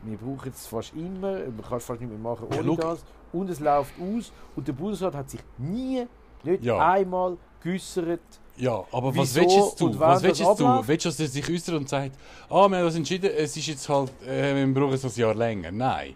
[0.02, 1.32] Wir brauchen es fast immer.
[1.38, 2.76] Man kann es fast nicht mehr machen Ja, ohne schau.
[2.76, 3.04] das.
[3.32, 4.32] Und es läuft aus.
[4.56, 6.06] Und der Bundesrat hat sich nie,
[6.42, 6.90] nicht Ja.
[6.92, 8.20] einmal geäußert.
[8.56, 9.98] Ja, aber was willst jetzt du?
[9.98, 10.82] Was willst das jetzt du?
[10.88, 12.16] Willst du, dass er sich äußert und sagt,
[12.50, 15.34] ah, wir haben uns entschieden, es ist jetzt halt, äh, wir brauchen es ein Jahr
[15.34, 15.70] länger?
[15.72, 16.14] Nein.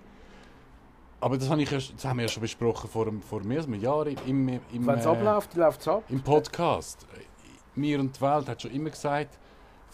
[1.18, 3.66] Aber das, habe ich ja, das haben wir ja schon besprochen vor, vor mehr als
[3.66, 4.16] einem Jahr im,
[4.48, 6.02] im, im, Wenn es äh, abläuft, läuft es ab.
[6.10, 7.06] im Podcast.
[7.74, 9.38] Mir und die Welt hat schon immer gesagt,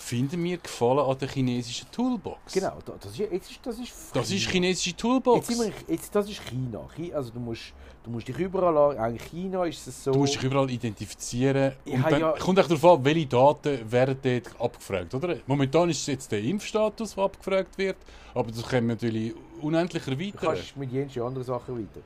[0.02, 2.52] finden wir Gefallen an der chinesischen Toolbox.
[2.52, 5.48] Genau, da- das ist, jetzt ist, das ist Das ist chinesische Toolbox.
[5.48, 6.80] Jetzt wir, jetzt, das ist China.
[6.96, 8.98] Chi- Also du musst, du musst dich überall an.
[8.98, 10.10] Eigentlich China ist es so.
[10.12, 11.72] Du musst dich überall identifizieren.
[11.86, 15.14] Und habe dann ja- kommt auch darauf an, welche Daten werden dort abgefragt.
[15.14, 15.36] Oder?
[15.46, 17.96] Momentan ist es jetzt der Impfstatus, der abgefragt wird.
[18.34, 20.38] Aber das können wir natürlich unendlich du erweitern.
[20.40, 22.00] kannst mit jensten anderen Sachen weiter.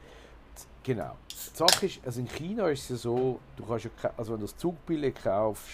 [0.82, 1.12] Genau.
[1.30, 4.40] Die Sache ist, also in China ist es ja so, du kannst ja, also wenn
[4.40, 5.64] du das Zugbillett kaufst,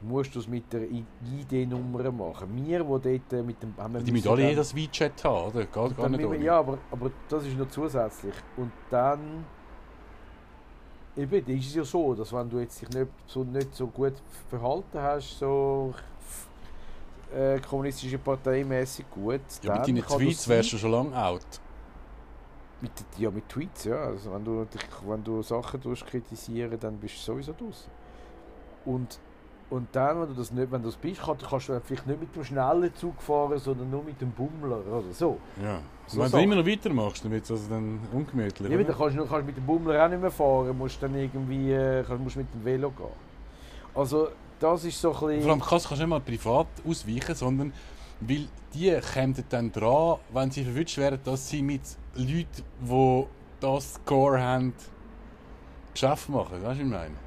[0.00, 2.48] musst du es mit der ID-Nummer machen.
[2.54, 3.74] Wir, die dort äh, mit dem...
[3.76, 5.64] Haben wir Die müssen alle das WeChat haben, oder?
[5.64, 6.40] Geht gar nicht wir-.
[6.40, 8.34] Ja, aber, aber das ist noch zusätzlich.
[8.56, 9.44] Und dann...
[11.16, 13.86] Eben, dann ist es ja so, dass wenn du jetzt dich nicht so, nicht so
[13.86, 14.14] gut
[14.50, 15.94] verhalten hast, so
[17.34, 21.46] äh, kommunistische Parteimäßig gut, Ja, mit dann deinen kann Tweets wärst du schon lange out.
[22.80, 23.96] Mit, ja, mit Tweets, ja.
[23.96, 24.66] Also wenn du,
[25.06, 27.90] wenn du Sachen kritisieren, dann bist du sowieso draußen.
[28.84, 29.18] Und,
[29.68, 32.20] und dann, wenn du das nicht, wenn du das bist, kann, kannst du vielleicht nicht
[32.20, 35.38] mit dem schnellen Zug fahren, sondern nur mit dem Bummler oder so.
[35.60, 35.80] Ja.
[36.06, 38.70] So Wenn du immer noch weitermachst, dann wird es also dann ungemütlich.
[38.70, 38.84] Ja, oder?
[38.84, 42.04] dann kannst du kannst mit dem Bummler auch nicht mehr fahren, musst dann irgendwie äh,
[42.06, 43.06] kannst, musst mit dem Velo gehen.
[43.92, 44.28] Also
[44.60, 45.60] das ist so ein Vor allem bisschen...
[45.60, 47.72] kannst du nicht mal privat ausweichen, sondern
[48.20, 51.82] weil die kommen dann dran, wenn sie verwünscht werden, dass sie mit
[52.14, 52.46] Leuten,
[52.80, 53.24] die
[53.60, 54.72] das Score haben,
[55.92, 56.52] Geschäft machen.
[56.52, 57.25] Weißt du, was ich meine?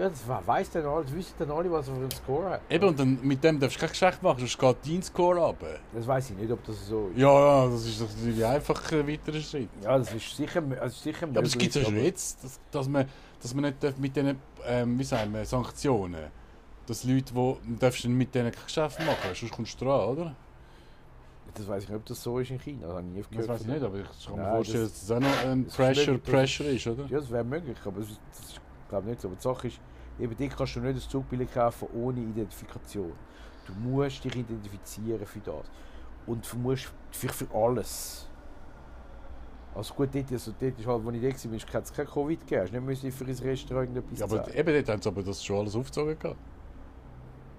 [0.00, 2.50] Ja, das we- weiss dann alle, das wissen dann alle, was er für einen Score
[2.50, 2.60] hat.
[2.70, 5.62] Eben, und dann, mit dem darfst du kein Geschäft machen, sonst geht dein Score ab.
[5.92, 7.18] Das weiß ich nicht, ob das so ist.
[7.18, 9.68] Ja, ja, das ist natürlich einfach ein weiterer Schritt.
[9.82, 12.88] Ja, das ist sicher, also sicher Ja, aber es gibt ja schon jetzt, dass, dass,
[12.88, 13.06] man,
[13.42, 16.30] dass man nicht mit diesen, ähm, wie sagen wir, Sanktionen,
[16.86, 20.08] dass Leute, die, du darfst dann mit denen kein Geschäft machen, sonst kommst du dran,
[20.08, 20.34] oder?
[21.52, 22.86] Das weiß ich nicht, ob das so ist in China.
[22.86, 24.92] Das habe ich nie Das weiß ich nicht, aber ich kann mir Nein, vorstellen, das-
[24.92, 27.02] dass das auch noch ein das ist Pressure, möglich, das Pressure ist, oder?
[27.06, 29.28] Ja, das wäre möglich, aber das, ist- das ist, glaube ich nicht so.
[29.28, 29.80] Aber die Sache ist,
[30.18, 33.12] eben dich kannst du nicht ein Zugbillett kaufen ohne Identifikation.
[33.66, 35.70] Du musst dich identifizieren für das.
[36.26, 38.26] Und du musst für, für alles.
[39.74, 42.40] Also gut, dort, also dort ist halt, als ich da war, hat es kein Covid
[42.40, 42.62] gegeben.
[42.62, 44.58] Hast nicht müssen für ein Restaurant irgendetwas Ja, aber zeigen.
[44.58, 46.40] eben dort haben sie aber das schon alles aufgezogen gehabt.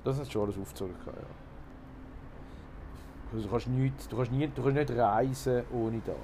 [0.03, 1.27] Das hast du schon alles aufgezogen, gehabt, ja.
[3.33, 6.15] Also du, kannst nicht, du, kannst nie, du kannst nicht reisen ohne das.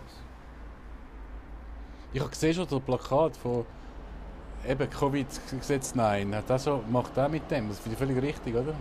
[2.12, 3.66] Ich habe gesehen schon das Plakat von
[4.68, 8.56] eben Covid-Gesetz 9, hat das so, macht auch mit dem, das finde ich völlig richtig,
[8.56, 8.74] oder?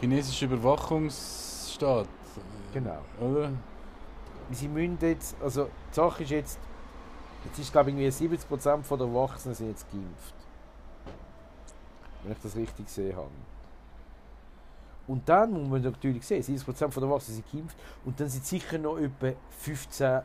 [0.00, 2.06] Chinesischer Überwachungsstaat.
[2.72, 2.98] Genau.
[3.20, 3.50] Oder?
[4.52, 6.58] Sie müssen jetzt, also die Sache ist jetzt,
[7.44, 10.34] jetzt ist glaube ich irgendwie 70% der Erwachsenen sind jetzt geimpft.
[12.22, 13.28] Wenn ich das richtig gesehen habe.
[15.06, 18.78] Und dann muss man natürlich sehen, 70% der Erwachsenen sind geimpft und dann sind sicher
[18.78, 19.32] noch etwa
[19.64, 20.22] 15%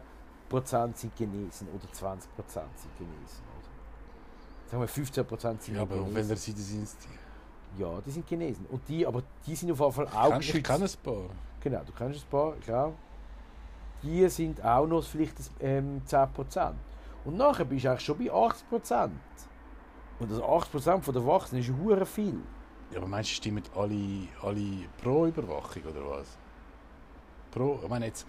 [0.96, 3.53] sind genesen oder 20% sind genesen.
[4.74, 6.16] Sagen wir 15% sind Ja, aber auf genesen.
[6.30, 6.98] welcher Seite sind sie?
[7.78, 8.66] Ja, die sind genesen.
[8.72, 10.66] Und die, aber die sind auf jeden Fall Ich auch Ich geschützt.
[10.66, 11.30] kenne ein paar.
[11.60, 12.94] Genau, du kennst ein paar, genau.
[14.02, 16.74] Die sind auch noch vielleicht ähm, 10%.
[17.26, 19.10] Und nachher bist du eigentlich schon bei 80%.
[20.20, 22.40] Und das 80% von der Erwachsenen ist hure viel.
[22.92, 26.36] Ja, aber meinst du, stimmen alle, alle pro Überwachung oder was?
[27.52, 28.26] Pro, ich meine jetzt,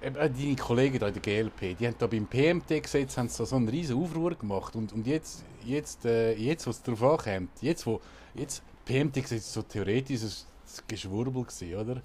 [0.00, 3.56] deine Kollegen da in der GLP, die haben da beim PMT-Gesetz haben sie da so
[3.56, 8.00] einen riesen Aufruhr gemacht und, und jetzt, jetzt, äh, jetzt, was darauf ankommt, jetzt, wo,
[8.34, 12.02] jetzt, PMT-Gesetz ist so theoretisch ein Geschwurbel gewesen, oder?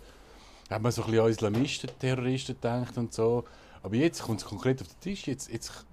[0.69, 3.45] Hat man so ein bisschen an Islamisten, Terroristen gedacht und so,
[3.81, 5.85] aber jetzt kommt es konkret auf den Tisch, jetzt, jetzt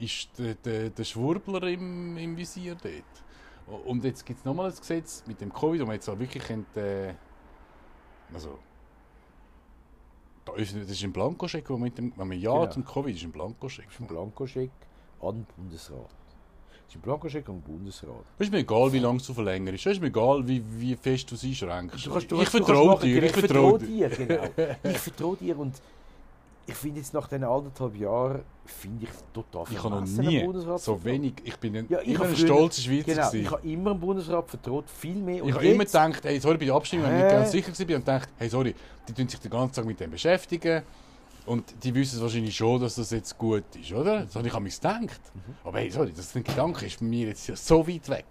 [0.00, 3.84] ist der, der, der Schwurbler im, im Visier dort.
[3.86, 6.42] Und jetzt gibt es nochmal ein Gesetz mit dem Covid, wo man jetzt auch wirklich
[6.42, 7.14] könnte, äh,
[8.34, 8.58] also
[10.44, 12.66] da ist, das ist ein Blankoscheck, wo man mit dem, wenn man ja Genau.
[12.70, 13.86] zum Covid ist ein Blankoscheck.
[13.86, 14.70] Das ist ein Blankoscheck
[15.22, 15.98] an den Bundesrat.
[16.08, 18.24] Das ist ein Blankoscheck an den Bundesrat.
[18.38, 19.86] Es ist mir egal, wie lange du verlängerst.
[19.86, 22.04] Es ist mir egal, wie, wie fest du es einschränkst.
[22.06, 24.08] Du kannst- du ich vertraue dir, ich vertraue dir.
[24.10, 24.26] dir.
[24.26, 24.44] Genau.
[24.84, 25.74] Ich vertraue dir und
[26.66, 30.48] ich finde jetzt nach diesen anderthalb Jahren, finde ich total Ich habe noch nie
[30.78, 33.44] so wenig, ich bin ein, Ja, ich immer habe ein stolzer Schweizer Genau, gewesen.
[33.44, 35.42] ich habe immer dem Bundesrat vertraut, viel mehr.
[35.42, 37.68] Und Ich habe immer gedacht, hey, sorry, bei der Abstimmung, wenn ich nicht ganz sicher
[37.68, 38.74] war, und gedacht, hey, sorry,
[39.06, 40.82] die tun sich den ganzen Tag mit dem beschäftigen
[41.46, 44.24] und die wissen wahrscheinlich schon, dass das jetzt gut ist, oder?
[44.24, 45.20] Das habe ich an mich gedacht.
[45.34, 45.54] Mhm.
[45.64, 48.26] Aber hey, sorry, das ein Gedanke ist bei mir jetzt so weit weg.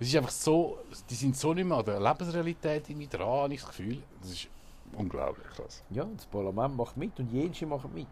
[0.00, 0.78] Es ist einfach so,
[1.10, 3.98] die sind so nicht mehr an der Lebensrealität irgendwie dran, ich das Gefühl.
[4.22, 4.48] Das ist
[4.96, 5.84] unglaublich krass.
[5.90, 8.06] Ja, das Parlament macht mit und Jenschi macht mit.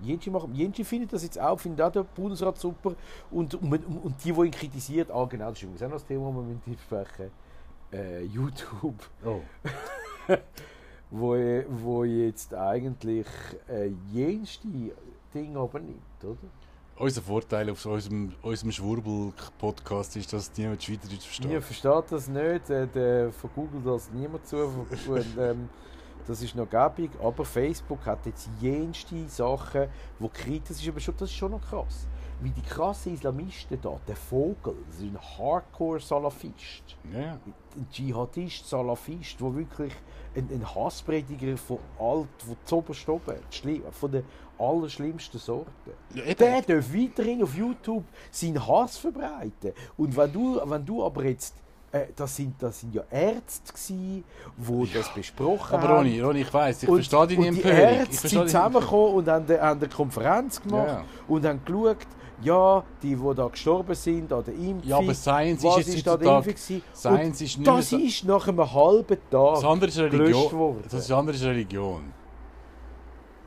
[0.00, 2.94] Jenschi, macht, Jenschi findet das jetzt auch, findet auch den Bundesrat super.
[3.30, 6.06] Und, und, und, die, die ihn kritisiert, ah genau, das ist übrigens auch noch das
[6.06, 7.30] Thema, das wir mit besprechen
[7.92, 9.40] äh, YouTube, Oh.
[11.10, 11.34] wo,
[11.68, 13.26] wo jetzt eigentlich
[13.68, 14.68] äh, jenste
[15.34, 16.36] Dinge übernimmt, oder?
[16.98, 21.62] Unser Vorteil auf unserem, unserem Schwurbel-Podcast ist, dass niemand Schweizerdeutsch versteht.
[21.62, 24.56] versteht das nicht, äh, der vergoogelt das niemand zu.
[25.08, 25.68] Und, ähm,
[26.26, 29.88] Das ist noch gäbig, aber Facebook hat jetzt jenste Sachen,
[30.20, 32.06] wo kritisch ist, aber schon, das ist schon noch krass.
[32.40, 37.32] Wie die krassen Islamisten da, der Vogel, das ist ein Hardcore-Salafist, Ja.
[37.76, 39.92] ein Dschihadist, Salafist, der wirklich
[40.36, 44.22] ein, ein Hassprediger von alt, von zoberst oben, schli- von der
[44.62, 45.70] allerschlimmsten Sorte.
[46.14, 46.34] ja.
[46.34, 49.72] Der darf weiterhin auf YouTube seinen Hass verbreiten.
[49.96, 51.54] Und wenn du, wenn du aber jetzt,
[51.90, 54.24] äh, das, sind, das sind ja Ärzte die
[54.94, 55.96] das besprochen Aber haben.
[55.98, 57.78] Ronny, Ronny, ich weiß, ich und, verstehe deine und die Empörung.
[57.78, 61.04] Ärzte sind zusammengekommen und haben, eine- haben eine Konferenz gemacht Ja.
[61.28, 61.96] und haben geschaut,
[62.44, 65.96] ja, die, die da gestorben sind an der Impfung, Ja, aber Science was ist jetzt
[65.98, 66.82] ist da heutzutage- Impfung?
[66.94, 70.52] Science ist nicht das so- ist nach einem halben Das Tag andere ist gelöscht Religion.
[70.58, 70.84] worden.
[70.90, 72.12] Das andere ist Religion.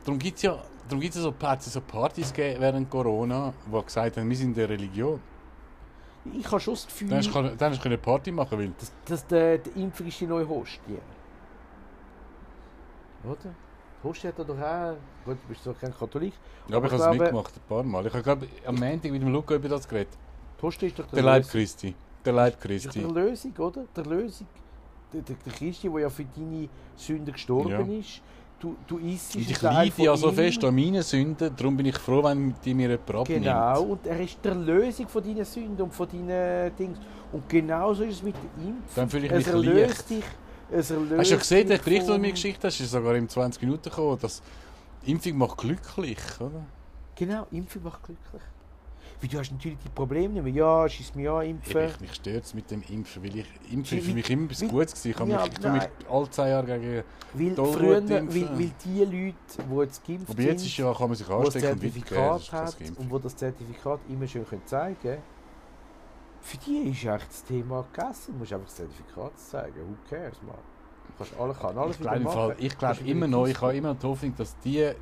[0.04, 0.56] Darum gibt es ja,
[0.88, 4.56] darum gibt's ja so, ja so Partys gegeben während Corona, die gesagt haben, wir sind
[4.56, 5.20] eine Religion.
[6.34, 8.72] Ich habe schon das Gefühl, Dann hast du dann hast du eine Party machen weil
[8.78, 10.98] dass, dass der, die Impfung ist die neue Hostie.
[13.24, 13.54] Oder?
[14.02, 14.96] Hostie hat er doch auch...
[15.24, 16.34] Gut, du bist zwar kein Katholik.
[16.68, 18.06] Ja, aber ich habe es mitgemacht, ein paar Mal.
[18.06, 20.16] Ich habe glaube am Montag mit dem Luca über das geredet.
[20.62, 21.52] Hostie ist doch Der Leib Lösung.
[21.52, 21.94] Christi.
[22.24, 23.00] Der Leib doch Christi.
[23.00, 23.84] der Lösung, oder?
[23.94, 24.46] Der Lösung.
[25.12, 27.98] Der, der, der Christi, der ja für deine Sünden gestorben Ja.
[28.00, 28.20] ist.
[28.58, 31.98] Du, du isst Und ich leide ja so fest an meinen Sünden, darum bin ich
[31.98, 33.44] froh, wenn die mir jemand abnimmt.
[33.44, 36.98] Genau, und er ist der Lösung von deinen Sünden und von deinen Dings.
[37.32, 38.82] Und genauso ist es mit der Impfung.
[38.94, 40.10] Dann fühle ich es mich erlöst leicht.
[40.10, 40.24] dich.
[40.70, 43.14] Es erlöst Hast du ja gesehen, der Bericht, den du mir geschickt hast, ist sogar
[43.14, 44.42] in 20 Minuten gekommen, dass
[45.04, 46.64] Impfung macht glücklich, oder?
[47.14, 48.42] Genau, Impfung macht glücklich.
[49.20, 50.52] Weil du hast natürlich die Probleme nicht mehr.
[50.52, 51.80] Ja, schieß mich an, impfen.
[51.80, 54.44] Eben, ich, mich stört es mit dem Impfen, weil ich Impfen ist für mich immer
[54.44, 55.10] etwas Gutes gewesen.
[55.10, 57.04] Ich habe Ja, mich, ich tue mich alle zwei Jahre gegen...
[57.32, 58.34] Weil früher, impfen.
[58.34, 61.70] weil, weil die Leute, die jetzt geimpft Aber jetzt ist ja, kann man sich anstecken
[61.70, 62.28] und weitergeben.
[62.28, 65.22] Das hat und wo das Zertifikat immer schön können zeigen können,
[66.40, 68.34] für die ist eigentlich das Thema gegessen.
[68.34, 69.76] Du musst einfach das Zertifikat zeigen.
[69.76, 70.54] Who cares, man?
[70.54, 72.24] Du kannst alles, kann alles Ich glaube.
[72.24, 74.92] Fall, ich glaube immer noch, ich habe immer noch die Hoffnung, dass die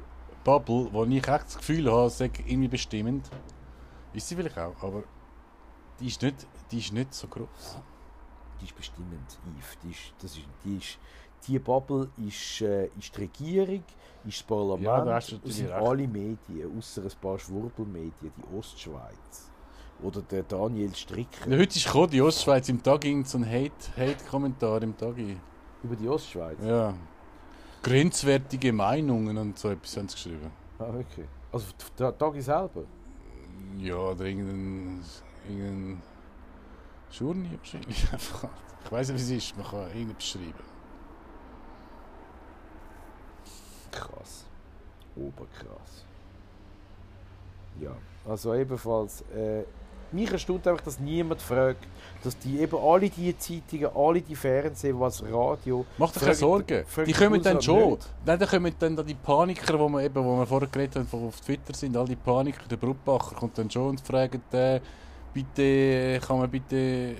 [0.44, 3.28] Bubble, wo ich echt das Gefühl habe, sei irgendwie bestimmend,
[4.14, 5.02] ist sie vielleicht auch, aber
[6.00, 7.78] die ist nicht, die ist nicht so groß.
[8.60, 9.78] Die ist bestimmend, Yves.
[9.82, 10.98] Die, ist, das ist, die, ist,
[11.46, 13.84] die Bubble ist, äh, ist die Regierung,
[14.24, 19.50] ist das Parlament, Ja, da sind alle Medien, außer ein paar Schwurbelmedien, die Ostschweiz.
[20.02, 23.46] Oder der Daniel Stricker Ja, heute ist gekommen, die Ostschweiz im Tag irgend so ein
[23.46, 25.36] Hate- Hate-Kommentar im Tagi.
[25.82, 26.58] über die Ostschweiz.
[26.62, 26.94] Ja.
[27.82, 30.50] Grenzwertige Meinungen und so etwas haben sie geschrieben.
[30.78, 31.26] Ah, wirklich?
[31.52, 31.66] Also
[31.98, 32.84] der Tag selber?
[33.78, 35.02] Ja, oder irgendein.
[35.48, 36.02] irgendein.
[37.10, 38.48] Schurni wahrscheinlich einfach.
[38.84, 40.64] Ich weiß nicht, wie es ist, man kann irgendetwas schreiben.
[43.90, 44.46] Krass.
[45.16, 46.04] Oberkrass.
[47.80, 49.22] Ja, also ebenfalls.
[49.30, 49.64] Äh,
[50.12, 51.86] mich erstaunt einfach, dass niemand fragt,
[52.22, 55.84] dass die eben alle die Zeitungen, alle die Fernsehen, was Radio.
[55.98, 56.84] Mach dir keine Sorgen.
[57.06, 57.90] Die kommen dann schon.
[57.90, 58.08] nicht.
[58.24, 61.08] Nein, dann kommen dann da die Paniker, wo wir, eben, wo wir vorher geredet haben,
[61.10, 64.80] die auf Twitter sind, all die Paniker, der Brutbacher kommt dann schon und fragt, äh,
[65.32, 67.16] bitte, kann man bitte,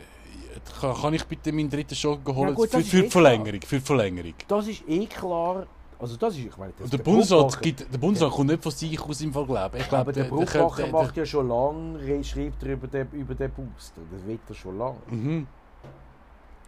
[0.80, 2.54] kann, kann ich bitte meinen dritten Schock holen?
[2.54, 4.34] gut, das für, für eh Verlängerung, für die Verlängerung.
[4.48, 5.66] Das ist eh klar.
[5.98, 8.62] Also das ist, ich meine, das Und der der Bundesrat, gibt, der Bundesrat kommt nicht
[8.62, 9.84] von sich aus im Fall, glaube ich.
[9.84, 13.50] Aber glaube, der der, der, macht ja schon lange, schreibt er über den, über den
[13.50, 14.00] Booster.
[14.10, 14.96] Das will er schon lange.
[15.10, 15.46] Mhm.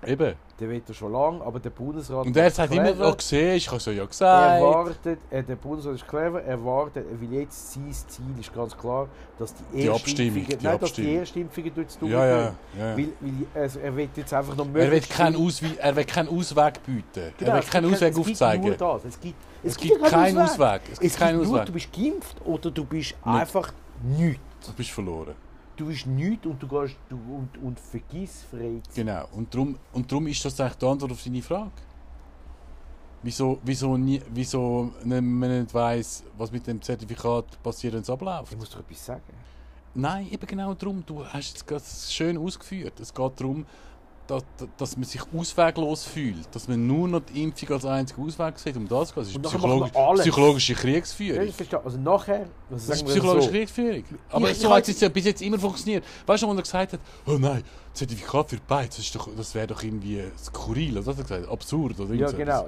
[0.05, 0.35] Eben.
[0.59, 3.77] Der er schon lange, aber der Bundesrat Und er sagt immer, oh, siehst, ich habe
[3.79, 4.63] es ja Er gesagt.
[4.63, 9.09] wartet, äh, der Bundesrat ist clever, er wartet, weil jetzt sein Ziel ist ganz klar,
[9.39, 11.17] dass die, Die Abstimmung, die nein, dass die Abstimmung.
[11.19, 12.97] Erstimpfungen durchs Ja, ja, ja.
[12.97, 15.97] Weil, weil also er will jetzt einfach noch Er will, möglichst keinen viel- Auswe er
[15.97, 17.05] will keinen Ausweg bieten.
[17.39, 18.65] Genau, er will es keinen gibt Ausweg es aufzeigen.
[18.65, 19.05] Gibt nur das.
[19.05, 20.81] Es gibt, Es gibt keinen Ausweg.
[20.93, 21.67] Es gibt Es keinen gibt nur, Ausweg.
[21.67, 23.73] du bist geimpft oder du bist einfach
[24.17, 24.41] nichts.
[24.67, 25.35] Du bist verloren.
[25.77, 29.07] Du bist nichts und du gehst du, und, und vergiss frei zu sein.
[29.07, 29.29] Genau.
[29.33, 31.71] Und darum, und darum ist das eigentlich die Antwort auf deine Frage.
[33.23, 38.53] Wieso, wieso, nie, wieso man nicht weiss, was mit dem Zertifikat passiert, wenn es abläuft?
[38.53, 39.23] Ich muss doch etwas sagen.
[39.95, 41.03] Nein, eben genau darum.
[41.05, 43.01] Du hast es gerade schön ausgeführt.
[43.01, 43.67] Es geht darum,
[44.27, 44.43] dass,
[44.77, 46.47] dass man sich ausweglos fühlt.
[46.55, 48.77] Dass man nur noch die Impfung als einzigen Ausweg sieht.
[48.77, 49.23] Um das geht.
[49.25, 51.49] Es ist psychologisch, psychologische Kriegsführung.
[51.85, 54.05] Also nachher, Das ist psychologische so, Kriegsführung.
[54.31, 56.05] Aber Ich- so hat es ja bis jetzt immer funktioniert.
[56.27, 57.63] Weißt du, wo er gesagt hat, oh nein,
[57.93, 60.99] Zertifikat für beide, das, ist doch- das wäre doch irgendwie skurril.
[60.99, 61.53] Oder was hat er gesagt?
[61.53, 62.01] Absurd.
[62.01, 62.67] Oder Ja, irgend so genau.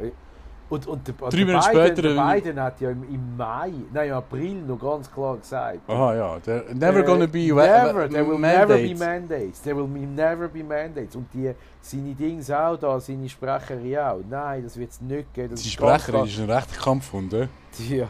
[0.70, 3.36] Und, und der, Drei der Monate Biden, später, der äh, Biden hat ja im, im
[3.38, 5.78] Mai, nein, im April noch ganz klar gesagt.
[5.88, 6.38] Aha, ja.
[6.40, 8.98] Der, never äh, gonna be never, there will never be mandates.
[9.00, 9.62] mandates.
[9.62, 11.16] There will never be mandates.
[11.16, 14.20] Und die, seine Dings auch da, seine Sprecherin auch.
[14.28, 15.50] Nein, das wird es nicht geben.
[15.52, 17.32] Das Die Sprecherin ist ein rechter Kampfhund.
[17.32, 17.48] eh?
[17.88, 18.08] Ja.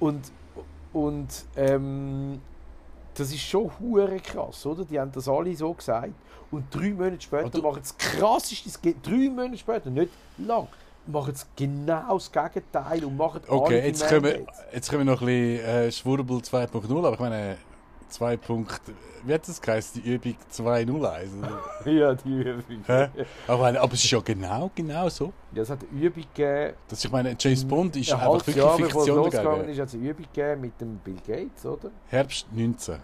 [0.00, 0.32] Und,
[0.94, 2.40] und ähm,
[3.14, 4.86] das ist schon hure krass, oder?
[4.86, 6.12] Die haben das alle so gesagt.
[6.50, 10.68] Und drei Monate später machen das krasseste, drei Monate später, nicht lang,
[11.06, 15.20] machen sie genau das Gegenteil und machen Okay, jetzt kommen, wir, jetzt kommen wir noch
[15.22, 17.56] ein bisschen äh, Schwurbel 2.0, aber ich meine
[18.08, 18.36] 2.
[18.36, 18.80] Punkt,
[19.24, 20.02] wie hat das geheißen?
[20.02, 20.90] Die Übung 2.01.
[20.90, 21.60] oder?
[21.90, 22.84] Ja, die Übung.
[22.86, 23.08] Hä?
[23.48, 25.32] aber, aber es ist ja genau, genau so.
[25.54, 28.56] Ja, es hat eine Übung gegeben, Das, ich meine, James Bond ist ein einfach wirklich
[28.56, 29.68] Jahr es Fiktion dagegen.
[29.70, 31.90] ist, hat es eine Übung gegeben mit dem Bill Gates, oder?
[32.08, 32.96] Herbst 19.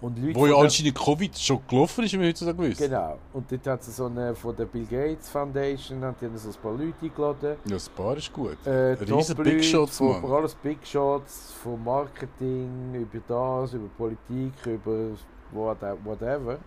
[0.00, 2.82] Und Leute Wo ja anscheinend Covid schon gelaufen ist, wie wir heutzutage wissen.
[2.90, 3.18] Genau.
[3.32, 6.48] Und dort hat es so eine von der Bill Gates Foundation, hat die haben so
[6.50, 7.56] ein paar Leute eingeladen.
[7.64, 8.58] Ja, das Paar ist gut.
[8.66, 8.70] Äh,
[9.00, 10.32] Riesen Big Shots, von, Mann.
[10.32, 15.10] alles Big Shots, von Marketing, über das, über Politik, über
[15.52, 16.58] what- whatever.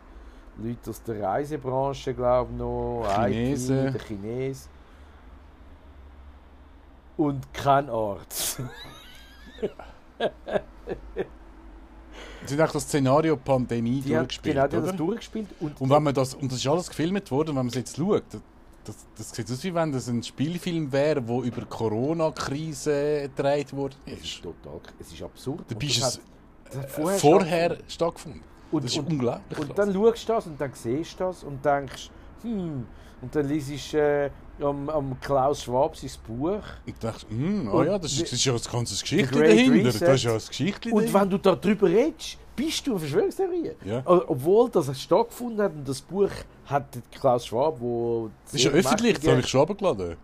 [0.59, 3.87] Leute aus der Reisebranche, glaube ich noch, Chinesen.
[3.89, 4.69] IT, der Chines.
[7.17, 8.61] Und kein Arzt.
[12.45, 15.47] Sie haben auch das Szenario Pandemie Die durchgespielt, genau, die haben das durchgespielt.
[15.59, 17.97] Und, Und wenn man das, und das ist alles gefilmt worden, wenn man es jetzt
[17.97, 18.23] schaut,
[18.85, 23.73] das, das sieht aus wie wenn das ein Spielfilm wäre, der über die Corona-Krise gedreht
[23.75, 24.41] worden es ist.
[24.41, 25.63] total, es ist absurd.
[25.67, 28.41] Da bist es hat- hat äh, vorher vorher stattgefunden.
[28.71, 29.59] Und, Das ist und, unglaublich.
[29.59, 29.75] Und krass.
[29.77, 32.09] dann schaust du das und dann siehst du das und denkst,
[32.43, 32.85] hm,
[33.21, 34.29] und dann liest du äh,
[34.61, 36.59] am, am Klaus Schwab sein Buch.
[36.85, 39.87] ich dachte, hm, oh ja, das ist, das ist ja ein ganzes Geschichtchen Great dahinter.
[39.89, 40.05] Reset.
[40.05, 41.21] Das ist ja ein Geschichtchen Und dahinter.
[41.21, 43.71] wenn du darüber redest, bist du eine Verschwörungstheorie.
[43.85, 44.01] Ja.
[44.05, 46.29] Obwohl das stattgefunden hat und das Buch
[46.65, 48.29] hat Klaus Schwab, wo...
[48.45, 50.17] Das ist ja öffentlich, das habe ich schon runtergeladen.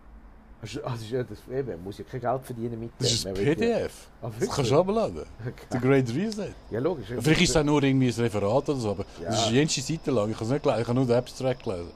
[0.60, 0.80] Also,
[1.14, 4.08] ja das eben, er muss ja kein Geld verdienen mit Das ist ein ja- PDF.
[4.22, 5.24] Ah, Das kannst du runterladen.
[5.70, 6.54] Der Great Reset.
[6.70, 7.06] Ja, logisch.
[7.20, 9.28] Vielleicht ist es auch nur irgendwie ein Referat oder so, aber Ja.
[9.28, 10.30] das ist jenste Seite lang.
[10.30, 11.90] Ich habe es nicht gelesen, ich habe nur den Abstract gelesen.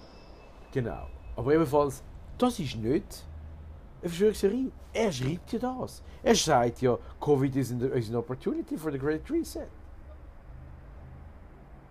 [0.73, 1.07] Genau.
[1.35, 2.03] Aber ebenfalls,
[2.39, 3.25] das ist nicht
[4.01, 4.71] eine Verschwörungstheorie.
[4.93, 6.03] Er schreibt ja das.
[6.23, 9.67] Er sagt ja, Covid is an, is an opportunity for the Great Reset.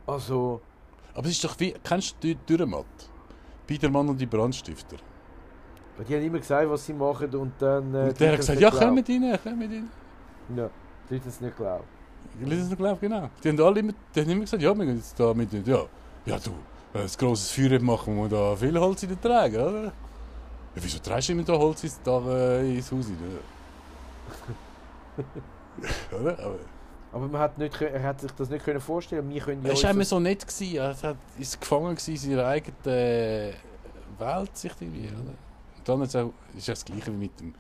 [0.06, 0.62] Also,
[1.14, 2.86] Aber es ist doch wie, kennst du Dü- Dürrematt?
[3.66, 4.96] Biedermann und die Brandstifter.
[6.08, 7.94] die haben immer gesagt, was sie machen und dann...
[7.94, 9.90] Äh, Und der hat gesagt, ja, komm mit rein, komm mit rein.
[10.56, 10.70] Ja,
[11.10, 11.84] die Leute es nicht geglaubt.
[12.40, 13.30] Ich lese es noch glaubt, genau.
[13.44, 15.86] Die haben alle immer, die haben immer gesagt, ja, wir gehen jetzt da mit, ja,
[16.26, 16.52] ja du,
[16.94, 19.92] wir ein grosses Feuer machen, muss man da viel Holz in den tragen, oder?
[20.78, 23.40] Ja, wieso trägst du immer da Holz ins, da, äh, ins Haus rein?
[26.22, 26.40] oder?
[26.40, 26.60] Aber
[27.12, 29.30] Aber man hat nicht, er hat sich das nicht können vorstellen.
[29.30, 32.18] Wir können ja es war immer so nett, gewesen, er hat, ist gefangen gewesen in
[32.18, 33.54] seiner eigenen äh,
[34.20, 35.34] Weltsicht irgendwie, oder?
[35.78, 37.56] Und dann ist es auch, ist es das Gleiche wie mit dem,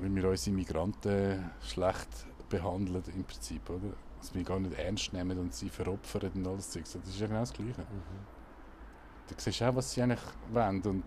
[0.00, 2.08] wenn wir unsere Migranten schlecht
[2.48, 3.94] behandeln im Prinzip, oder?
[4.20, 6.70] Dass wir gar nicht ernst nehmen und sie veropfern und alles.
[6.70, 7.80] Das ist ja genau das Gleiche.
[7.80, 8.34] Mhm.
[9.28, 10.20] Du siehst auch, was sie eigentlich
[10.52, 11.04] wollen und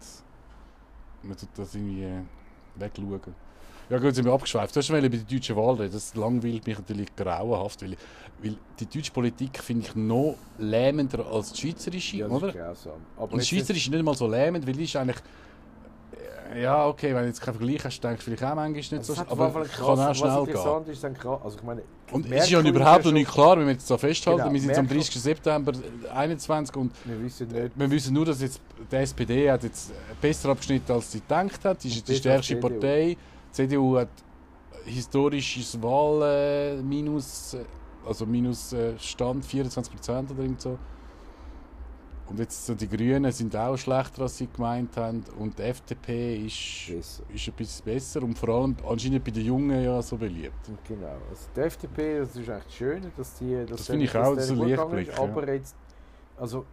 [1.28, 2.08] man tut das irgendwie
[2.76, 3.22] wegschauen.
[3.90, 4.76] Ja gut, sind wir abgeschweift.
[4.76, 5.94] Du hast schon über die deutsche Wahl reden.
[5.94, 7.96] Das langweilt mich natürlich grauenhaft, weil,
[8.42, 12.48] weil die deutsche Politik finde ich noch lähmender als die schweizerische, Ja, das oder?
[12.50, 12.94] ist grausam.
[13.16, 15.22] Aber Und die schweizerische ist nicht mal so lähmend, weil die ist eigentlich...
[16.56, 19.08] Ja, okay, wenn du jetzt keinen Vergleich hast, denkst du vielleicht auch manchmal nicht Es
[19.08, 19.18] so...
[19.18, 20.46] hat Aber es kann auch was schnell gehen.
[20.48, 21.82] interessant ist, dann krass, also ich meine,
[22.12, 24.40] Und es ist ja überhaupt noch nicht klar, wenn wir jetzt da festhalten.
[24.42, 25.22] Genau, wir sind jetzt am Merkel- 30.
[25.22, 29.92] September 2021 und wir wissen nicht, wir wissen nur, dass jetzt die SPD hat jetzt
[30.22, 31.82] besser abgeschnitten, als sie gedacht hat.
[31.82, 32.70] Sie ist jetzt die stärkste CDU.
[32.70, 33.18] Partei.
[33.50, 34.10] Die CDU hat
[34.86, 37.66] historisches Wahl äh, äh,
[38.08, 40.78] also minus äh, Stand 24 Prozent oder irgend so.
[42.30, 45.24] Und jetzt so die Grünen sind auch schlechter, als sie gemeint haben.
[45.40, 47.24] Und die FDP ist, besser.
[47.34, 50.54] ist ein bisschen besser und vor allem anscheinend bei den Jungen ja so beliebt.
[50.88, 51.08] Genau.
[51.30, 54.50] Also die FDP, das ist echt schön, dass die dass Das finde ich auch, ist
[54.50, 55.18] gegangen Lichtblick, ist.
[55.18, 55.24] ja.
[55.24, 55.76] Aber jetzt,
[56.38, 56.66] also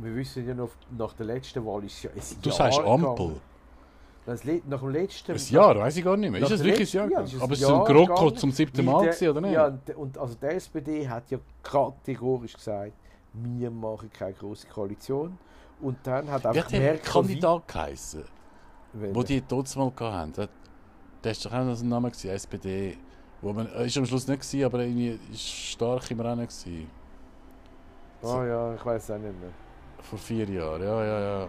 [0.00, 2.78] wir wissen ja noch, nach der letzten Wahl ist es ja ein Du Jahr sagst
[2.80, 3.08] Ampel.
[3.10, 3.40] gegangen.
[4.24, 5.32] Das nach dem letzten...
[5.32, 6.42] Ein Jahr, weiß ich gar nicht mehr.
[6.42, 7.10] Ist der wirklich ein Jahr?
[7.10, 9.28] ja, es ist Aber es ist ein Jahr GroKo gegangen, zum siebten Mal, der- gewesen,
[9.30, 9.52] oder nicht?
[9.52, 12.92] Ja, und- und also die SPD hat ja kategorisch gesagt,
[13.32, 15.38] wir machen keine große Koalition.
[15.80, 17.10] Und dann hat hat der Merkel...
[17.12, 18.24] Kandidat geheißen,
[18.92, 20.32] wie- wo die dort mal hatten?
[20.34, 20.48] Der,
[21.24, 22.98] der ist doch auch noch so ein Name, gewesen, SPD.
[23.40, 26.46] Wo man, äh, ist am Schluss nicht, gewesen, aber irgendwie ist stark im Rennen.
[26.46, 26.90] Gewesen.
[28.22, 29.50] Oh ja, ich weiß auch nicht mehr.
[30.00, 31.48] Vor vier Jahren, ja, ja, ja.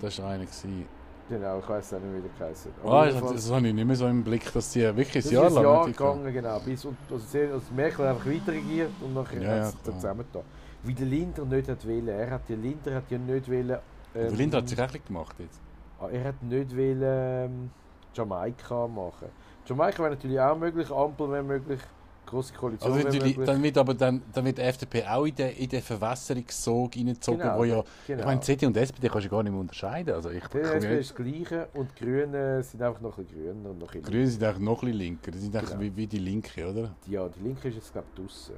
[0.00, 0.44] Das war einer.
[0.44, 0.86] Gewesen.
[1.28, 2.72] Genau, ich weiß auch nicht, wie der geheißen.
[2.84, 5.34] Ah, das, das habe ich nicht mehr so im Blick, dass die wirklich Das ein
[5.34, 6.58] Jahr ist ein lang Jahr gegangen, genau.
[6.60, 9.80] Bis, und, also, also Merkel hat einfach weiter regiert und nachher Ja, hat ja, es
[9.82, 9.94] dann klar.
[9.94, 10.42] zusammengetan.
[10.82, 12.08] Wie der Linder nicht hat wollen.
[12.08, 13.68] Er hat, der Linder hat ja nicht wollen...
[13.68, 15.60] Der ähm, Linder hat sich eigentlich gemacht jetzt.
[16.00, 17.70] ah, Er hat nicht wollen ähm,
[18.14, 19.28] Jamaika machen.
[19.66, 21.80] Jamaika wäre natürlich auch möglich, Ampel wäre möglich,
[22.26, 23.46] große Koalition Also natürlich, möglich.
[23.46, 27.40] dann wird aber dann, dann wird die FDP auch in den, in den Verwässerungssog reingezogen,
[27.40, 28.20] Genau, wo ja, genau.
[28.20, 30.14] ich meine, CD und SPD kannst du gar nicht mehr unterscheiden.
[30.14, 33.44] Also ich, Die SP ist das Gleiche und die Grünen sind einfach noch ein bisschen
[33.54, 35.30] grüner und noch ein bisschen Grünen sind eigentlich noch ein bisschen linker.
[35.30, 35.80] Die sind Genau.
[35.80, 36.96] wie, wie die Linke, oder?
[37.06, 38.54] Ja, die Linke ist jetzt glaube ich draussen.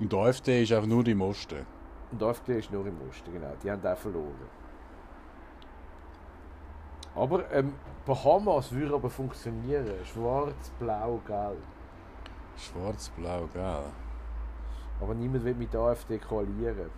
[0.00, 1.66] Und die AfD ist einfach nur im Osten.
[2.12, 3.52] Und die AfD ist nur im Osten, genau.
[3.62, 4.48] Die haben auch verloren.
[7.14, 7.72] Aber ähm,
[8.06, 9.86] Bahamas würde aber funktionieren.
[10.04, 11.58] Schwarz, blau, gelb.
[12.56, 13.82] Schwarz, blau, gell.
[15.00, 16.90] Aber niemand will mit der AfD koalieren.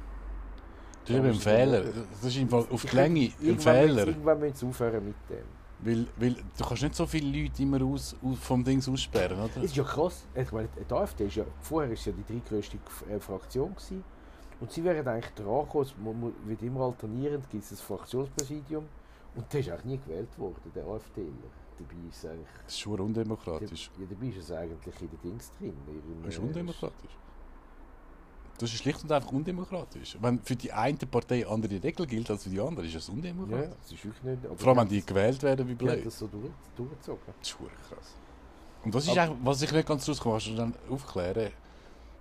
[1.02, 1.80] Das ist eben ein Fehler.
[1.82, 1.92] der-
[2.22, 4.06] Das ist auf die Länge ein Fehler.
[4.06, 5.59] Irgendwann müssen sie aufhören mit dem.
[5.82, 9.62] Weil, weil du kannst nicht so viele Leute immer aus, aus vom Dings aussperren, oder?
[9.62, 10.26] Ist ja krass.
[10.34, 12.76] Ich meine, die AfD ist ja, vorher ist ja die drittgrößte
[13.08, 14.04] äh, Fraktion gewesen.
[14.60, 18.84] Und sie wären eigentlich dran gekommen, es wird immer alternierend, gibt es das Fraktionspräsidium.
[19.34, 21.26] Und der ist eigentlich nie gewählt worden, der AfDler.
[21.78, 23.90] Dabei ist eigentlich, Das ist schon undemokratisch.
[23.98, 25.74] ja, dabei ist es eigentlich in den Dings drin.
[26.22, 27.16] Das ist undemokratisch.
[28.60, 30.18] Das ist schlicht und einfach undemokratisch.
[30.20, 33.70] Wenn für die eine Partei andere Regel gilt als für die andere, ist Ja, undemokratisch.
[33.82, 34.38] das ist wirklich nicht.
[34.60, 36.04] Vor allem, wenn die gewählt werden wie blöd.
[36.04, 37.20] das so durch, durchgezogen.
[37.40, 37.56] Das ist
[37.88, 38.14] krass.
[38.84, 41.50] Und das ist Aber- eigentlich, was ich nicht ganz rauskomme, kannst du dann aufklären.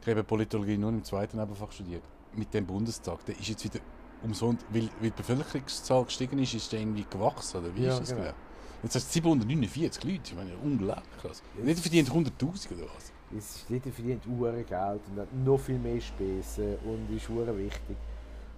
[0.01, 2.03] Ich habe Politologie nur im zweiten Nebenfach studiert.
[2.33, 3.79] Mit dem Bundestag, der ist jetzt wieder
[4.23, 7.99] umsonst, weil, weil die Bevölkerungszahl gestiegen ist, ist der irgendwie gewachsen, oder wie Ja, ist
[8.01, 8.21] das genau.
[8.21, 8.33] genau?
[8.83, 11.41] Jetzt hast du 749 Leute, ich meine, unglaublich krass.
[11.57, 13.11] Ja, Nicht verdient 100'000 oder was?
[13.37, 17.57] Es ist jeder verdient Uhren Geld und hat noch viel mehr Spesen und ist Uhren
[17.57, 17.95] wichtig.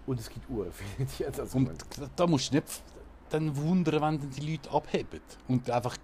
[0.08, 1.70] Und es gibt Uhren viele, die hat also Und
[2.00, 2.82] da- da musst du nicht
[3.30, 5.96] dann wundern, wenn dann die Leute abheben und einfach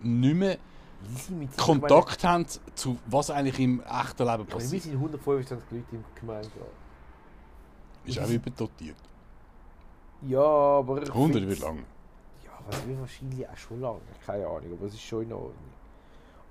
[0.00, 0.58] nicht mehr
[1.56, 4.82] Kontakt haben zu was eigentlich im echten Leben meine, wir passiert.
[4.82, 6.52] sind 125 Leute im Gemeinderat.
[8.04, 8.96] Ist auch überdotiert.
[10.22, 11.02] Ja, aber.
[11.02, 11.84] ich 100 find's- wird lang.
[12.44, 14.00] Ja, was will wahrscheinlich auch schon lange.
[14.24, 15.54] Keine Ahnung, aber es ist schon in Ordnung.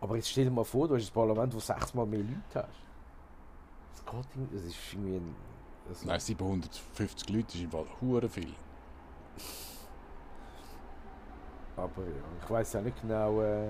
[0.02, 2.68] Aber jetzt stell dir mal vor, du hast ein Parlament, wo sechsmal mehr Leute hast.
[3.94, 4.56] Das geht irgendwie.
[4.58, 5.36] Das ist irgendwie ein.
[5.88, 8.54] Das Nein, 750 Leute ist im Fall hure viel.
[11.78, 12.12] Aber ja,
[12.44, 13.42] ich weiß auch nicht genau.
[13.42, 13.70] Äh,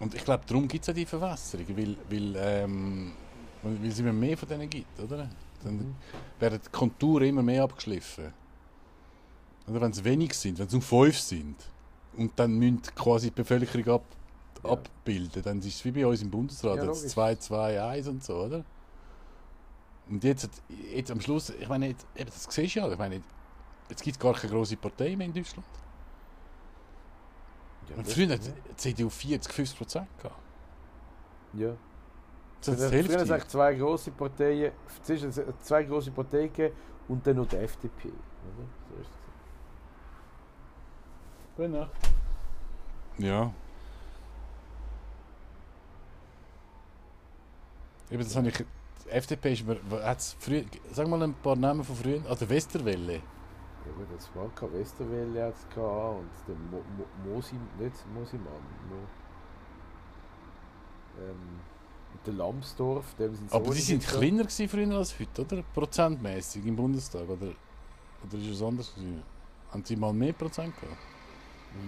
[0.00, 3.12] Und ich glaube, darum gibt es auch die Verwässerung, weil, weil, ähm,
[3.62, 5.28] weil es immer mehr von denen gibt, oder?
[5.62, 5.94] Dann Mhm.
[6.38, 8.32] werden die Konturen immer mehr abgeschliffen.
[9.68, 11.56] Oder wenn es wenig sind, wenn es nur fünf sind
[12.16, 14.04] und dann müssen quasi die Bevölkerung ab,
[14.64, 14.70] Ja.
[14.72, 17.12] abbilden, dann ist es wie bei uns im Bundesrat, Ja, jetzt logisch.
[17.12, 18.64] 2, 2, 1 und so, oder?
[20.08, 20.50] Und jetzt,
[20.92, 23.22] jetzt am Schluss, ich meine, jetzt, eben, das siehst du ja, ich meine,
[23.88, 25.66] jetzt gibt es gar keine grosse Partei mehr in Deutschland.
[27.88, 30.36] ja, Und das früher hat die CDU 40, 50 Prozent gehabt.
[31.54, 31.70] ja.
[31.70, 34.72] Hat es Früher hat es eigentlich zwei grosse Parteien.
[35.08, 35.26] Es
[35.62, 36.76] zwei grosse Parteien gegeben
[37.08, 38.08] und dann noch die FDP.
[38.08, 38.66] Oder?
[38.90, 39.10] So ist
[41.68, 41.90] Nacht.
[43.18, 43.52] Ja.
[48.10, 48.64] Eben, das habe ich.
[49.04, 49.78] Die FDP ist mir.
[50.02, 52.20] Hat's früher, sag mal ein paar Namen von früher.
[52.28, 53.14] Also Westerwelle.
[53.14, 57.96] Ja gut, das war kein Westerwelle hat es gehabt und der Mo, Mo, Mosi, nicht
[58.12, 58.96] Mosimann, Mo,
[61.18, 61.60] ähm,
[62.26, 65.62] der Lambsdorff, dem sind Aber die sind kleiner gewesen früher als heute, oder?
[65.62, 67.22] Prozentmäßig im Bundestag.
[67.22, 67.52] Oder,
[68.24, 69.22] oder ist es anders gewesen?
[69.70, 70.98] Haben sie mal mehr Prozent gehabt?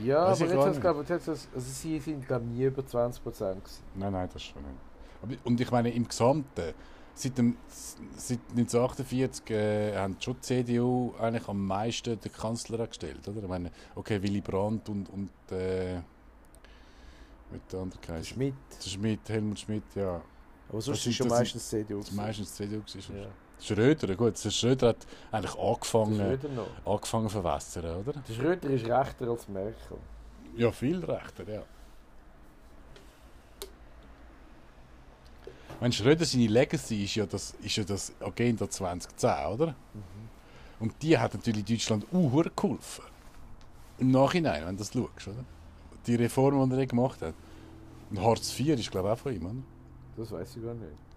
[0.03, 0.80] Ja, Weiß aber jetzt gar hat's, nicht.
[0.80, 3.83] glaub, ich, jetzt also sie sind glaube nie über 20 Prozent gewesen.
[3.95, 5.41] Nein, nein, das schon nicht.
[5.45, 6.72] Und ich meine, im Gesamten,
[7.14, 13.26] seit, dem, seit 1948 äh, haben schon die CDU eigentlich am meisten den Kanzler angestellt,
[13.28, 13.43] oder?
[13.43, 15.97] Ich meine, okay, Willy Brandt und, und äh,
[17.51, 18.28] mit der andere Der Kreis.
[18.28, 18.55] Schmidt.
[18.80, 20.14] Schmidt, Helmut Schmidt, ja.
[20.68, 21.99] Aber Das sonst sind- ist schon das meistens CDU.
[21.99, 23.16] Das meistens CDU gewesen.
[23.16, 23.26] Ja.
[23.63, 26.93] Schröder, gut, der Schröder hat eigentlich angefangen, Schröder noch.
[26.95, 28.13] angefangen zu verwässern, oder?
[28.29, 29.99] Der Schröder ist rechter als Merkel.
[30.57, 31.63] Ja, viel rechter, ja.
[35.81, 39.75] Wenn Schröder seine Legacy ist ja das, ist ja das Agenda 2010, oder?
[40.79, 43.05] Und die hat natürlich Deutschland auch geholfen.
[43.99, 45.45] Im Nachhinein, wenn du das schaust, oder?
[46.07, 47.35] Die Reformen, die er gemacht hat.
[48.11, 49.55] Und Hartz IV ist, glaube ich, auch von ihm, oder?
[50.17, 51.12] Das weiß ich gar nicht.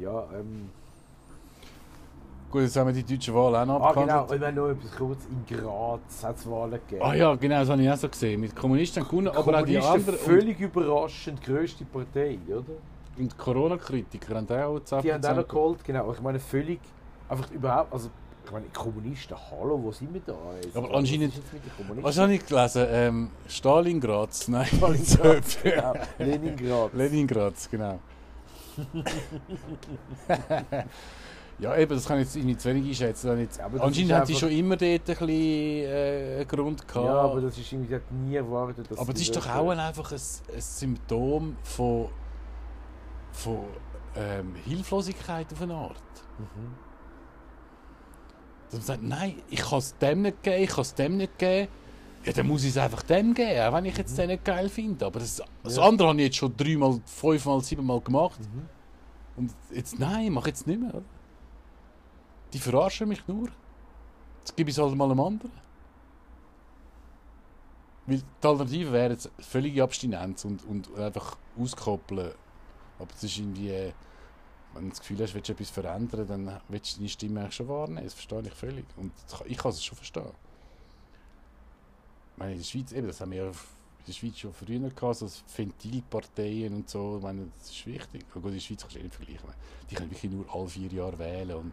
[0.00, 0.70] Ja, ähm.
[2.50, 4.22] Gut, jetzt haben wir die deutsche Wahl auch noch Ah, genau.
[4.24, 7.02] Und wenn noch etwas kurz in Graz hat es Wahlen gegeben.
[7.04, 8.40] Ah ja, genau, das habe ich auch so gesehen.
[8.40, 9.84] Mit Kommunisten gewonnen, aber auch die Kommunisten
[10.14, 10.18] anderen.
[10.18, 12.64] völlig überraschend grösste Partei, oder?
[13.18, 16.12] Und, Corona-Kritiker haben auch 10% Die haben auch noch geholt, genau.
[16.12, 16.80] Ich meine, völlig.
[17.28, 17.92] Einfach überhaupt.
[17.92, 18.08] Also,
[18.44, 20.34] ich meine, Kommunisten, hallo, wo sind wir da?
[20.60, 20.76] Jetzt?
[20.76, 22.02] Aber Was anscheinend- jetzt mit den Kommunisten?
[22.04, 22.86] Was habe ich gelesen?
[22.90, 25.92] Ähm, Stalingrad, nein, Stalingrad, so- genau.
[26.18, 26.94] Leningrad.
[26.94, 28.00] Leningrad, genau.
[31.58, 33.38] Ja, eben, das kann ich jetzt irgendwie zu wenig einschätzen.
[33.38, 36.88] Jetzt, aber das anscheinend ist haben sie schon immer dort ein bisschen äh, einen Grund
[36.88, 37.06] gehabt.
[37.06, 39.78] Ja, aber das ist irgendwie, hat nie erwartet, dass Aber das ist doch auch ein,
[39.78, 40.18] einfach ein,
[40.54, 42.08] ein Symptom von,
[43.32, 43.64] von
[44.16, 45.96] ähm, Hilflosigkeit auf eine Art.
[46.38, 46.74] Mhm.
[48.70, 51.38] Dass man sagt, nein, ich kann es dem nicht geben, ich kann es dem nicht
[51.38, 51.68] geben.
[52.24, 54.68] Ja, dann muss ich es einfach dem geben, auch wenn ich jetzt den nicht geil
[54.68, 55.06] finde.
[55.06, 55.82] Aber das, das Ja.
[55.82, 58.38] andere habe ich jetzt schon dreimal, fünfmal, siebenmal gemacht.
[58.40, 58.68] Mhm.
[59.36, 60.94] Und jetzt, nein, mach jetzt nicht mehr.
[60.94, 61.04] Oder?
[62.52, 63.48] Die verarschen mich nur.
[64.40, 65.52] Jetzt gebe ich es halt mal einem anderen.
[68.06, 72.32] Weil die Alternative wäre jetzt völlige Abstinenz und, und einfach auskoppeln.
[72.98, 73.92] Aber es ist irgendwie, äh,
[74.74, 77.54] wenn du das Gefühl hast, willst du etwas verändern, dann willst du deine Stimme eigentlich
[77.54, 78.04] schon wahrnehmen.
[78.04, 78.84] Das verstehe ich völlig.
[78.96, 79.12] Und
[79.46, 80.32] ich kann es schon verstehen.
[82.40, 83.52] Meine, in der Schweiz, eben, das haben wir ja in
[84.06, 87.18] der Schweiz schon früher gehabt, so Ventilparteien und so.
[87.18, 88.24] Ich meine, das ist wichtig.
[88.32, 89.50] Gut, in der Schweiz kannst du eh nicht vergleichen.
[89.90, 91.72] Die können wirklich nur alle vier Jahre wählen und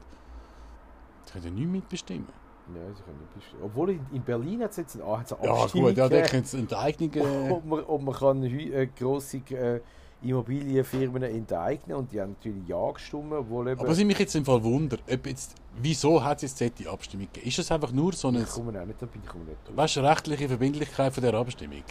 [1.25, 2.27] die können ja nichts mitbestimmen.
[2.67, 3.61] Nein, sie können nicht bestimmen.
[3.63, 6.43] Obwohl in, in Berlin hat es jetzt eine, eine Ja Abstimmung gut, ja, da können
[6.43, 7.51] sie Enteignungen...
[7.51, 9.79] ob, man, ob man kann äh, grosse äh,
[10.21, 13.79] Immobilienfirmen enteignen und die haben natürlich Ja gestimmt, obwohl eben...
[13.79, 16.87] Aber was ich mich jetzt im Fall wundere, ob jetzt, wieso hat es jetzt die
[16.87, 17.47] Abstimmung gegeben?
[17.47, 19.77] Ist es einfach nur so eine ich komme auch nicht dabei, ich komme nicht drauf.
[19.77, 21.83] weißt, du, rechtliche Verbindlichkeit von der Abstimmung?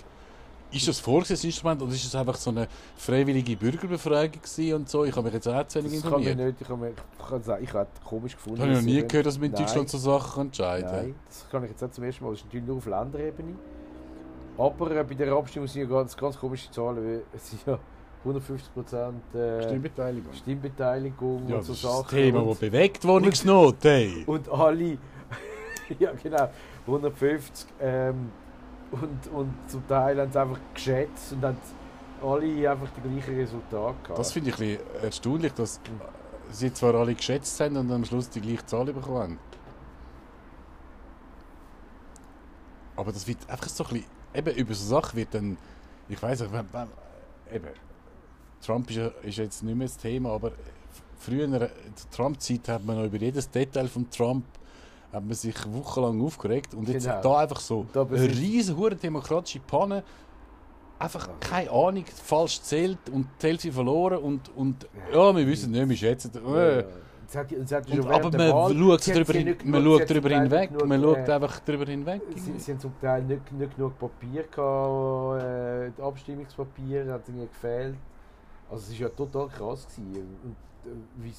[0.73, 2.67] Ist das vorgesehen, das Instrument, oder ist es einfach so eine
[2.97, 4.41] freiwillige Bürgerbefragung
[4.75, 5.05] und so?
[5.05, 6.49] Ich habe mich jetzt auch zu wenig Das kann mich informiert.
[6.49, 8.59] nicht, ich kann, mir, ich kann sagen, ich habe es komisch gefunden.
[8.59, 9.55] Das habe ich noch nie gehört, dass man in.
[9.55, 12.31] Deutschland so Sachen entscheiden Nein, das kann ich jetzt auch zum ersten Mal.
[12.31, 13.55] Das ist natürlich nur auf Länderebene.
[14.59, 16.97] Aber äh, bei der Abstimmung sind ja ganz, ganz komische Zahlen.
[16.97, 17.79] weil Es sind ja
[18.27, 20.33] 150 Prozent äh, Stimmbeteiligung.
[20.33, 22.17] Stimmbeteiligung Ja, und das so ist das Sachen.
[22.17, 24.25] Thema, und, das bewegt Wohnungsnot, hey.
[24.27, 24.99] und alle,
[25.99, 26.51] ja genau,
[26.87, 28.31] 150 ähm,
[28.91, 31.57] und, und zum Teil haben sie einfach geschätzt und haben
[32.23, 34.19] alle einfach die gleichen Resultate gehabt.
[34.19, 35.81] Das finde ich ein bisschen erstaunlich, dass
[36.51, 39.39] sie zwar alle geschätzt haben und am Schluss die gleiche Zahl bekommen haben.
[42.97, 45.59] Aber das wird einfach so ein bisschen, eben über so Sachen wird dann,
[46.09, 46.51] ich weiß nicht,
[47.53, 47.69] eben,
[48.67, 50.53] Trump ist, ist jetzt nicht mehr das Thema, aber
[51.19, 51.71] früher, in der
[52.15, 54.45] Trump-Zeit, hat man noch über jedes Detail von Trump
[55.13, 57.23] hat man sich wochenlang aufgeregt und jetzt Genau.
[57.23, 60.03] da einfach so da eine hure demokratische Panne
[60.99, 65.89] einfach keine Ahnung, falsch zählt und zählt sie verloren und, und ja, wir wissen nicht,
[65.89, 66.31] wir schätzen.
[66.55, 66.85] Äh.
[67.29, 70.41] Sie hat, sie hat Und, aber man Wahl- schaut, sie hin, man genug- schaut Teil
[70.43, 72.23] hinweg, nicht man genug, schaut äh, einfach drüber hinweg.
[72.37, 75.43] Sie, sie haben zum Teil nicht, nicht genug Papier gehabt,
[75.99, 77.97] äh, Abstimmungspapier hat ihnen gefehlt.
[78.71, 79.87] Also es war ja total krass.
[79.87, 80.39] Gewesen.
[80.45, 80.57] Und,
[80.91, 81.33] äh,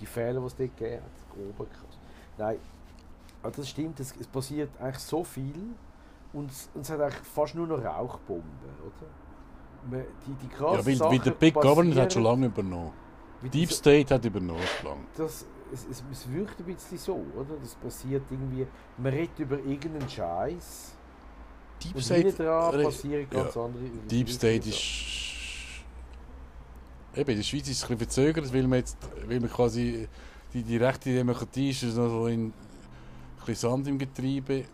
[0.00, 1.98] die, Fehler, die es dort gegeben hat, oberkrass.
[2.36, 2.58] Nein,
[3.42, 5.74] aber das stimmt, es, es passiert eigentlich so viel
[6.32, 8.50] und es, und es hat eigentlich fast nur noch Rauchbomben,
[8.82, 9.90] oder?
[9.90, 12.92] Man, die, die krassen Ja, weil, Sachen weil der Big Government hat schon lange übernommen.
[13.52, 15.02] Deep das- State hat übernommen schon lange.
[15.16, 17.56] das, es, es, es wirkt ein bisschen so, oder?
[17.60, 20.92] Das passiert irgendwie, man redet über irgendeinen Scheiß
[21.82, 23.64] Deep State, dran passieren ganz ja.
[23.64, 25.33] andere Deep State ist.
[27.16, 28.96] Eben, in der Schweiz ist es ein bisschen verzögert, weil man jetzt,
[29.26, 30.08] weil man quasi
[30.52, 32.52] die, die rechte Demokratie ist noch so in ein
[33.46, 34.64] bisschen Sand im Getriebe.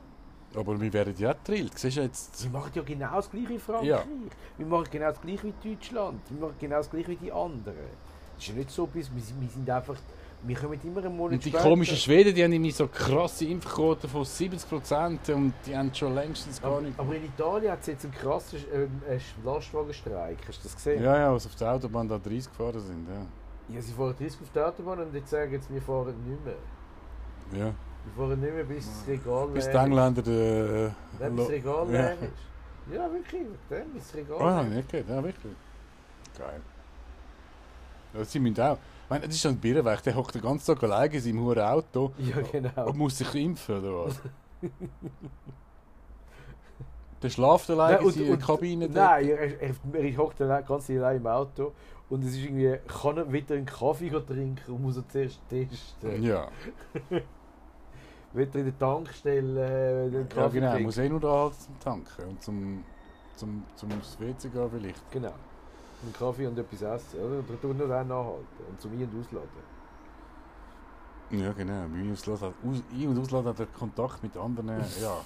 [0.55, 1.79] Aber wir werden ja auch gedrillt.
[1.79, 2.37] Siehst du jetzt?
[2.37, 3.89] Sie machen ja genau das gleiche in Frankreich.
[3.89, 4.05] Ja.
[4.59, 6.21] Wir machen genau das gleiche wie Deutschland.
[6.29, 7.77] Wir machen genau das gleiche wie die anderen.
[8.37, 9.97] Es ist ja nicht so, wir, wir sind einfach,
[10.43, 11.65] wir kommen immer einen Monat Und die später.
[11.65, 16.61] komischen Schweden, die haben irgendwie so krasse Impfquoten von 70% und die haben schon längstens
[16.63, 16.99] gar aber, nicht.
[16.99, 18.59] aber in Italien hat es jetzt einen krassen
[19.09, 20.39] äh, Lastwagenstreik.
[20.49, 21.03] Hast du das gesehen?
[21.03, 23.07] Ja, ja, was auf der Autobahn da 30 gefahren sind.
[23.09, 23.75] Ja.
[23.77, 26.55] Ja, sie fahren 30 auf der Autobahn und jetzt sagen jetzt, wir fahren nicht mehr.
[27.67, 27.75] Ja.
[28.05, 29.87] Wir fahren nicht mehr, bis das Regal Bis die leer ist.
[29.87, 30.27] Engländer.
[30.27, 31.93] Äh, Nein, bis das Regal Ja.
[31.93, 32.95] leer ist.
[32.95, 33.43] Ja, wirklich.
[33.71, 34.75] dem, Bis das Regal Oh, leer ist.
[34.75, 35.09] nicht gehört.
[35.11, 35.53] Ja, wirklich.
[36.39, 36.61] Geil.
[38.15, 38.79] Ja, sie müssen auch.
[39.11, 41.59] Ich meine, das ist ein Birrenweg, der hockt den ganzen Tag alleine in seinem hohen
[41.59, 42.87] Auto Ja, genau.
[42.87, 44.21] und muss sich impfen, oder was?
[47.21, 48.89] der schlaft alleine Nein, in seiner Kabine.
[48.89, 48.95] dort.
[48.95, 51.73] Nein, er, er, er hockt ganz allein im Auto
[52.09, 56.23] und es ist irgendwie, kann er wieder einen Kaffee trinken und muss er zuerst testen.
[56.23, 56.47] Ja,
[58.33, 60.67] Wieder in der Tankstelle äh, den ja Kaffee genau.
[60.67, 60.87] Er trinken.
[60.87, 62.85] muss eh nur da zum Tanken und zum,
[63.35, 65.11] zum, zum aufs WC gehen vielleicht.
[65.11, 65.35] Genau.
[66.03, 67.39] Einen Kaffee und etwas essen, oder?
[67.41, 69.49] Oder tun nur den nachhalten und zum Ein- und Ausladen.
[71.31, 71.83] Ja, genau.
[71.83, 74.83] Bei mir Ausladen aus, Ein- und Ausladen hat er Kontakt mit anderen.
[75.01, 75.21] Ja.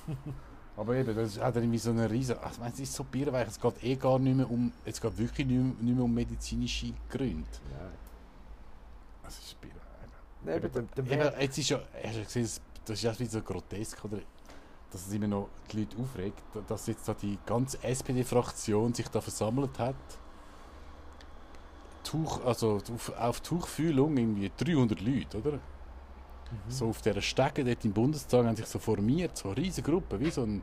[0.76, 2.36] Aber eben, das hat er irgendwie so eine riesen.
[2.38, 4.72] Also, ich meine, es ist so Bierweich, es geht eh gar nicht mehr um.
[4.84, 7.48] Es geht wirklich nicht mehr, um medizinische Gründe.
[7.70, 7.92] Nein.
[9.28, 9.78] Es ist Bierweich.
[10.42, 12.42] Nein, aber dann, dann Eben, wär, jetzt ist ja, hast du gesehen,
[12.84, 14.18] das- ist ja wie so grotesk, oder?
[14.90, 19.20] Dass es immer noch die Leute aufregt, dass jetzt da die ganze SPD-Fraktion sich da
[19.20, 19.94] versammelt hat.
[22.04, 25.52] Tuch, also auf, auf Tuchfühlung irgendwie 300 Leute, oder?
[25.52, 25.60] Mhm.
[26.68, 30.20] So auf dieser Stege dort im Bundestag haben sich so formiert, so eine riesige Gruppe,
[30.20, 30.62] wie so ein.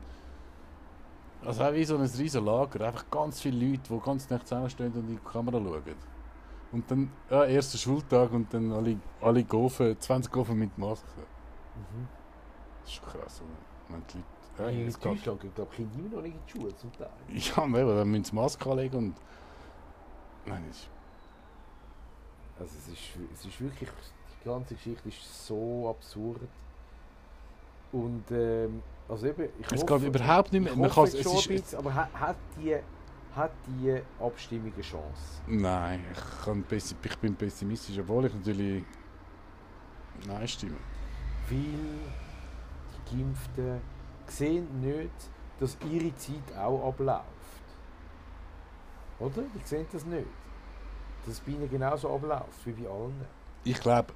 [1.44, 4.92] Also auch wie so ein riesen Lager, einfach ganz viele Leute, die ganz nah zusammenstehen
[4.92, 5.96] und in die Kamera schauen.
[6.70, 11.06] Und dann, ja, erster Schultag und dann alle, alle Gofen, 20 Gofen mit Maske.
[11.74, 12.08] Mhm.
[12.80, 13.94] Das ist schon krass, oder?
[13.94, 14.24] Wenn die
[14.62, 17.10] Leute, ja, in Deutschland, ich glaube, Kinder immer noch nicht in die Schule zum Teil.
[17.28, 19.14] ja, aber dann müssen sie Maske anlegen und.
[20.46, 20.90] Nein, das ist,
[22.58, 23.00] Also es ist,
[23.34, 23.88] es ist wirklich,
[24.40, 26.40] die ganze Geschichte ist so absurd.
[27.92, 30.76] Und ähm, also eben, ich Es hoffe, geht überhaupt nicht mehr.
[30.76, 32.76] Man kann, es schon ist, bisschen, aber hat, hat, die,
[33.34, 35.42] hat die Abstimmung eine Chance?
[35.46, 38.84] nein, ich, kann pessi- ich bin pessimistisch, obwohl ich natürlich
[40.26, 40.76] Nein stimme.
[41.48, 41.58] Weil
[43.10, 43.80] die Geimpften
[44.26, 45.10] sehen nicht,
[45.58, 47.26] dass ihre Zeit auch abläuft.
[49.18, 49.42] Oder?
[49.54, 50.26] Die sehen das nicht.
[51.24, 53.24] Dass es bei ihnen genauso abläuft wie bei allen.
[53.64, 54.12] Ich glaube,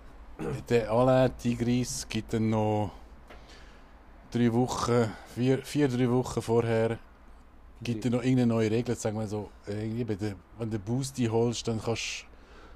[0.69, 2.91] der Alain Tigris gibt dann noch
[4.31, 6.99] drei Wochen, vier, vier drei Wochen vorher,
[7.83, 8.97] gibt er noch irgendeine neue Regel.
[8.97, 10.07] Sagen wir so, äh,
[10.59, 12.27] wenn du Boost holst, dann kannst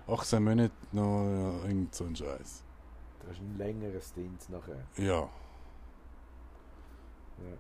[0.07, 2.65] du 18 Monate noch irgend so einen Scheiß.
[3.21, 4.87] Das ist ein längerer Stint nachher.
[4.97, 5.29] Ja.
[7.39, 7.57] Ja.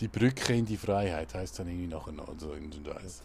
[0.00, 3.22] Die Brücke in die Freiheit heißt dann irgendwie nachher noch so irgendein Scheiß.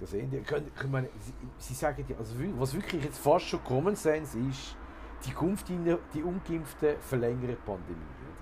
[0.00, 0.40] Das Ende.
[0.40, 4.38] Können, können meine, sie, sie sagen ja, also was wirklich jetzt fast schon Common Sense
[4.38, 4.76] ist,
[5.26, 8.00] die, Geimpften, die Ungeimpften verlängern die Pandemie.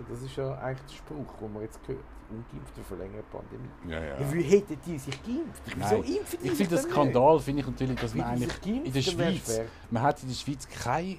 [0.08, 1.98] Das ist ja eigentlich der Spruch, den man jetzt hört.
[2.30, 3.68] Die Ungeimpften verlängern die Pandemie.
[3.88, 4.20] Ja, ja.
[4.20, 4.32] Ja.
[4.32, 5.62] Wie hätten die sich geimpft?
[5.74, 8.24] Wieso impfen die Ich sich finde das dann Skandal, finde ich natürlich, dass nicht?
[8.24, 11.18] man die eigentlich in der Schweiz, man hat in der Schweiz keine,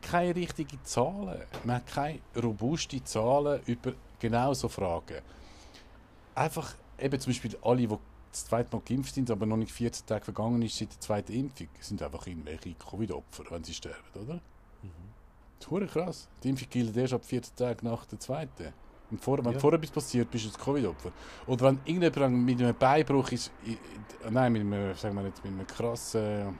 [0.00, 1.42] keine richtigen Zahlen.
[1.64, 5.20] Man hat keine robuste Zahlen über genau so Fragen.
[6.34, 7.98] Einfach eben zum Beispiel alle, die
[8.32, 11.32] das zweite Mal geimpft sind, aber noch nicht 14 Tage vergangen ist seit der zweiten
[11.32, 14.40] Impfung, sind einfach irgendwelche Covid-Opfer, wenn sie sterben, oder?
[15.60, 16.28] Das ist krass.
[16.42, 18.72] Die Impfung gilt erst ab 14 Tagen nach der zweiten.
[19.10, 19.58] Und vor, wenn Ja.
[19.60, 21.12] vorher etwas passiert, bist du ein Covid-Opfer.
[21.46, 23.78] Oder wenn irgendjemand mit einem Beinbruch ist, i- i-
[24.30, 26.58] nein, mit einem, sagen wir jetzt, mit einem krassen,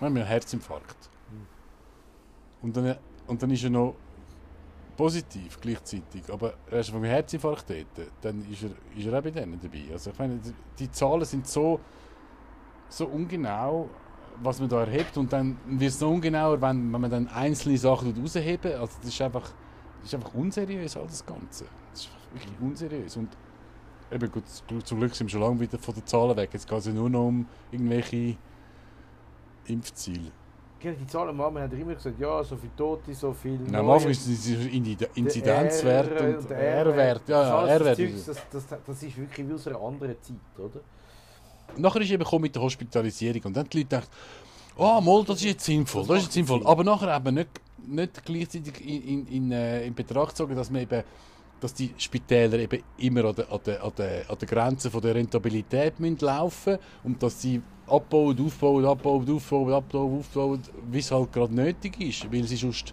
[0.00, 1.08] mit einem Herzinfarkt.
[1.30, 1.46] Mhm.
[2.62, 2.98] Und dann,
[3.28, 3.94] und dann ist er noch
[4.96, 9.30] positiv gleichzeitig, aber er ist vom Herzinfarkt dort, dann ist er, ist er auch bei
[9.30, 9.84] denen dabei.
[9.92, 10.38] Also ich meine,
[10.78, 11.80] die- Zahlen sind so,
[12.88, 13.88] so ungenau,
[14.42, 17.76] was man da erhebt und dann wird es noch ungenauer, wenn, wenn man dann einzelne
[17.78, 19.50] Sachen rausheben Also das ist einfach,
[20.00, 21.64] das ist einfach unseriös, all das Ganze.
[21.90, 23.28] Das ist wirklich unseriös und
[24.10, 24.44] eben gut,
[24.84, 26.50] zum Glück sind wir schon lange wieder von den Zahlen weg.
[26.52, 28.36] Jetzt geht es ja nur noch um irgendwelche
[29.66, 30.32] Impfziele.
[30.82, 33.60] Die Zahlen am Anfang haben immer gesagt, ja, so viele Tote, so viel.
[33.60, 34.48] Und am Anfang ist es
[35.14, 37.22] Inzidenzwert und der R-Wert.
[37.28, 40.80] Ja, ja, das, das, das, das ist wirklich wie aus einer anderen Zeit, oder?
[41.76, 44.10] Nachher ist eben mit der Hospitalisierung und dann die Leute dachten,
[44.76, 46.58] oh, mal, das ist jetzt sinnvoll, Das ist jetzt sinnvoll.
[46.58, 46.66] Sinn.
[46.66, 47.48] Aber nachher wir nicht,
[47.86, 51.02] nicht gleichzeitig in, in, in, äh, in Betracht gezogen, dass man eben
[51.62, 55.00] dass die Spitäler eben immer an der, an der, an der, an der Grenze von
[55.00, 61.10] der Rentabilität müssen laufen und dass sie abbauen, aufbauen, abbauen, aufbauen, abbauen, aufbauen, wie es
[61.10, 62.32] halt gerade nötig ist.
[62.32, 62.92] Weil sie sonst,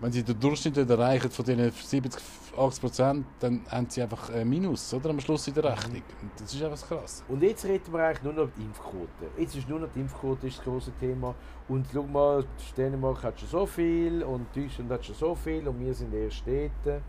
[0.00, 2.22] wenn sie den Durchschnitt nicht erreichen von diesen 70,
[2.56, 6.02] 80 Prozent, dann haben sie einfach ein Minus oder, am Schluss in der Rechnung.
[6.22, 7.22] Und das ist einfach krass.
[7.28, 9.26] Und jetzt reden wir eigentlich nur noch über die Impfquote.
[9.36, 11.34] Jetzt ist nur noch die Impfquote das große Thema.
[11.68, 12.44] Und schau mal,
[12.74, 16.42] Dänemark hat schon so viel und Deutschland hat schon so viel und wir sind erst
[16.46, 17.02] dort.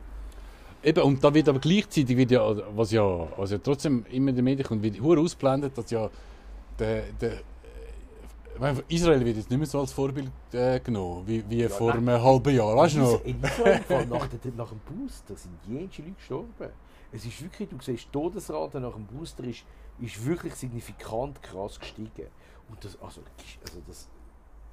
[0.83, 4.35] Eben, und da wird aber gleichzeitig, wird ja, was ja, was ja trotzdem immer in
[4.35, 6.09] den Medien kommt, wird hure ausblendet, dass ja
[6.77, 7.41] der, der,
[8.89, 12.09] Israel wird jetzt nicht mehr so als Vorbild äh, genommen, wie, wie Ja, vor nein.
[12.09, 13.23] einem halben Jahr, weißt du noch?
[13.23, 16.69] In Israel der, nach dem Booster sind jenste Leute gestorben.
[17.11, 19.63] Es ist wirklich, du siehst, die Todesrate nach dem Booster ist,
[19.99, 22.27] ist wirklich signifikant krass gestiegen.
[22.69, 23.21] Und das, also,
[23.63, 24.07] also das,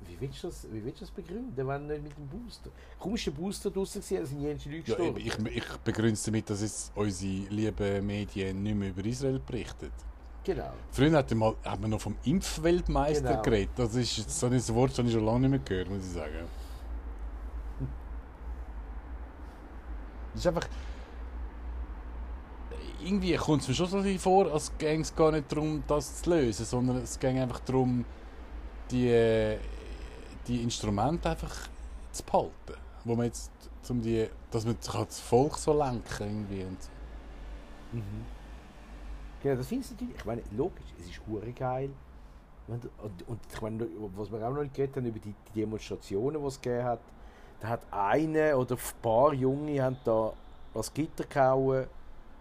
[0.00, 2.70] wie willst du das, wie willst du das begründen, wenn nicht mit dem Booster?
[3.02, 5.20] Der Booster draussen gewesen, dann sind jenste Leute Ja, gestorben.
[5.20, 9.90] ich, ich begründe es damit, dass jetzt unsere lieben Medien nicht mehr über Israel berichten.
[10.44, 10.70] genau.
[10.90, 13.42] Früher hat man, hat man noch vom Impfweltmeister Genau.
[13.42, 13.70] geredet.
[13.76, 16.44] Das ist so ein Wort, das ich schon lange nicht mehr gehört, muss ich sagen.
[20.34, 20.68] Das ist einfach.
[23.02, 26.30] Irgendwie kommt es mir schon so vor, als ging es gar nicht darum, das zu
[26.30, 28.04] lösen, sondern es ging einfach darum,
[28.90, 29.58] die, äh,
[30.46, 31.54] die Instrumente einfach
[32.12, 32.80] zu behalten.
[33.04, 33.50] Wo man jetzt,
[33.88, 36.64] um die, dass man das Volk so lenken irgendwie.
[36.64, 36.90] Und so.
[39.42, 40.16] Genau, das findest du natürlich.
[40.16, 41.90] Ich meine, logisch, es ist hure geil.
[42.68, 42.84] Und,
[43.28, 43.86] und ich meine,
[44.16, 47.00] was wir auch noch nicht geredet haben über die, die Demonstrationen, die es gegeben hat,
[47.60, 50.32] da hat eine oder ein paar Junge haben da
[50.72, 51.86] ans Gitter gehauen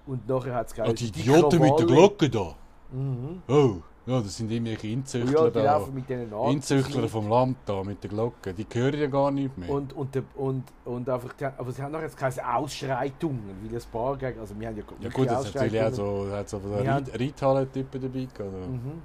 [0.07, 2.55] und nachher hat es Ah, die Idioten mit der Glocke da!
[2.91, 3.41] Mhm.
[3.47, 3.75] Oh,
[4.07, 5.63] ja, das sind irgendwelche Ja, Inzüchtler die da.
[5.63, 6.51] laufen mit denen an.
[6.51, 8.53] Inzüchtler vom Land da mit der Glocke.
[8.53, 9.69] Die hören ja gar nicht mehr.
[9.69, 13.83] Und, und, und, und einfach, die, aber sie haben nachher jetzt keine Ausschreitungen, weil ein
[13.91, 16.59] paar gegen, also wir haben ja, ja gut, das ist natürlich auch so, hat so
[16.59, 18.39] Reithalle-Typen dabei gehabt.
[18.39, 18.67] oder?
[18.67, 19.01] Mhm.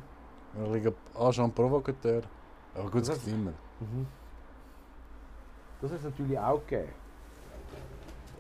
[0.57, 2.23] Ein richtiger Agent Provocateur.
[2.75, 3.53] Aber gut, Das das gibt immer.
[3.81, 4.07] Mhm.
[5.81, 6.93] Das hat es natürlich auch gegeben.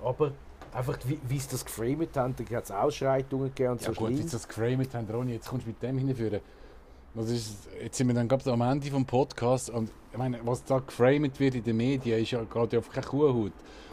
[0.04, 0.32] Aber
[0.72, 3.92] einfach, wie, wie sie das geframed haben, da hat es Ausschreitungen gegeben und Ja so
[3.94, 4.20] gut, schlimm.
[4.20, 6.40] jetzt das geframed haben, Ronny, jetzt kommst du mit dem hinführen.
[7.12, 10.62] Das ist, jetzt sind wir dann gerade am Ende vom Podcast und ich meine, was
[10.64, 13.50] da geframed wird in den Medien, ist ja gerade auf keine Kuhhaut.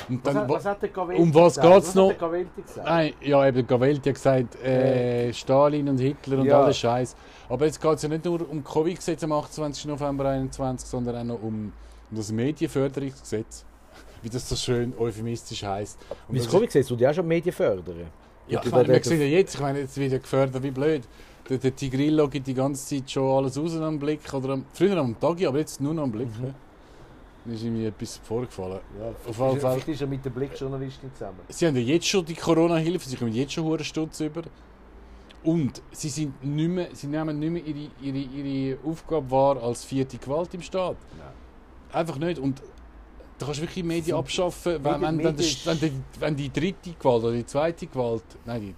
[0.08, 1.74] Und Was, dann, hat, was hat der Gavelti um was gesagt?
[1.74, 2.10] geht's noch?
[2.10, 2.32] Was
[2.66, 2.88] gesagt?
[2.88, 6.62] Nein, ja, eben Gavelti hat gesagt, äh, Stalin und Hitler und Ja.
[6.62, 7.16] alles Scheiß.
[7.50, 9.86] Aber jetzt geht es ja nicht nur um Covid-Gesetz am 28.
[9.86, 11.74] November 2021, sondern auch noch um
[12.12, 13.66] das Medienförderungsgesetz,
[14.22, 15.98] wie das so schön euphemistisch Wie das
[16.30, 18.08] das Covid-Gesetz, du ja schon Medien fördern.
[18.48, 21.04] Ja, ich meine, wir sehen ja jetzt, ich meine, jetzt wird ja gefördert wie blöd.
[21.50, 24.34] Der, der Tigrillo gibt die ganze Zeit schon alles raus am Blick.
[24.34, 26.28] Oder am, früher am Tag, aber jetzt nur noch am Blick.
[26.40, 26.46] Mhm.
[26.46, 26.54] ja.
[27.46, 28.80] Dann ist ihm etwas vorgefallen.
[29.00, 29.82] Ja, Auf jeden Fall.
[29.86, 31.40] ist er mit der Blickjournalistin zusammen.
[31.48, 34.44] Sie haben ja jetzt schon die Corona-Hilfe, sie kommen jetzt schon hohe Stutz über.
[35.44, 39.86] Und sie, sind nicht mehr, sie nehmen nicht mehr ihre, ihre, ihre Aufgabe wahr als
[39.86, 40.98] vierte Gewalt im Staat.
[41.18, 41.28] Nein.
[41.94, 42.40] Einfach nicht.
[42.40, 42.62] Und
[43.38, 46.52] da kannst du wirklich Medien Sind- abschaffen, wenn, wenn, wenn, das- wenn, die, wenn die
[46.52, 48.24] dritte Gewalt oder die zweite Gewalt.
[48.46, 48.76] Nein, die,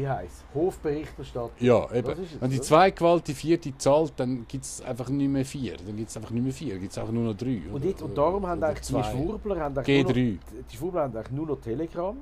[0.00, 1.50] Wie heisst Hofberichterstattung.
[1.58, 2.06] Ja, eben.
[2.08, 5.44] Das es, Wenn die zweite Gewalt die vierte zahlt, dann gibt es einfach nicht mehr
[5.44, 5.76] vier.
[5.76, 7.60] Dann gibt es einfach nicht mehr vier, gibt es einfach nur noch drei.
[7.68, 9.02] Und, oder- jetzt, und darum haben eigentlich die zwei.
[9.02, 10.32] Schwurbler haben eigentlich nur G3.
[10.34, 12.16] noch, die Schwurbler haben eigentlich nur noch Telegram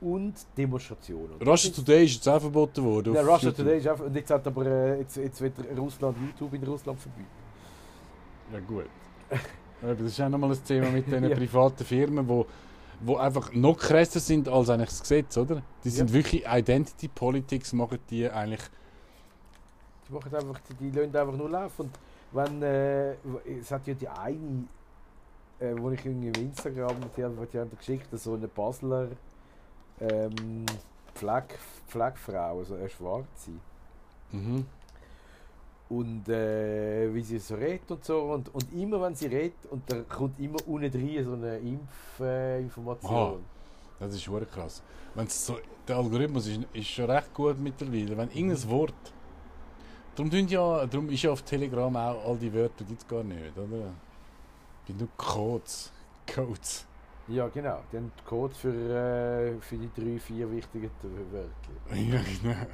[0.00, 1.32] und Demonstrationen.
[1.38, 3.14] Und Russia Today ist jetzt auch verboten worden.
[3.14, 3.56] Ja, Russia YouTube.
[3.56, 6.98] Today ist einfach, und jetzt hat aber äh, jetzt, jetzt wird Russland YouTube in Russland
[7.00, 7.28] verbieten.
[8.52, 8.86] Ja, gut.
[9.82, 11.36] Das ist auch nochmal ein Thema mit diesen Ja.
[11.36, 12.46] privaten Firmen, wo,
[13.00, 15.62] wo einfach noch krasser sind als eigentlich das Gesetz, oder?
[15.84, 16.14] Die sind Ja.
[16.14, 18.62] wirklich Identity Politics, machen die eigentlich.
[20.08, 21.82] Die machen einfach, die, die lassen einfach nur laufen.
[21.82, 21.90] Und
[22.32, 23.12] wenn, äh,
[23.60, 24.64] es hat ja die eine,
[25.60, 29.08] äh, wo ich irgendwie im Instagram, die haben, die haben geschickt, so eine Basler
[30.00, 30.64] ähm,
[31.14, 31.44] Pfleg,
[31.88, 33.50] Pflegefrau, also eine Schwarze.
[34.32, 34.66] Mhm.
[35.88, 38.20] Und äh, wie sie so redet und so.
[38.22, 43.34] Und, und immer wenn sie redet, und da kommt immer unten drin so eine Impfinformation.
[43.34, 44.00] Äh.
[44.00, 44.82] Das ist schon krass.
[45.14, 45.58] Wenn's so,
[45.88, 48.16] der Algorithmus ist, ist schon recht gut mittlerweile.
[48.16, 48.94] Wenn irgendein Wort.
[50.14, 53.56] Darum, tun ja, darum ist ja auf Telegram auch all die Wörter gibt's gar nicht,
[53.56, 53.92] oder?
[54.80, 55.92] Es gibt nur Codes.
[56.32, 56.86] Codes.
[57.28, 57.80] Ja, genau.
[57.92, 60.90] Die haben die Code für, äh, für die drei, vier wichtigen
[61.32, 61.50] Wörter.
[61.94, 62.66] Ja, genau.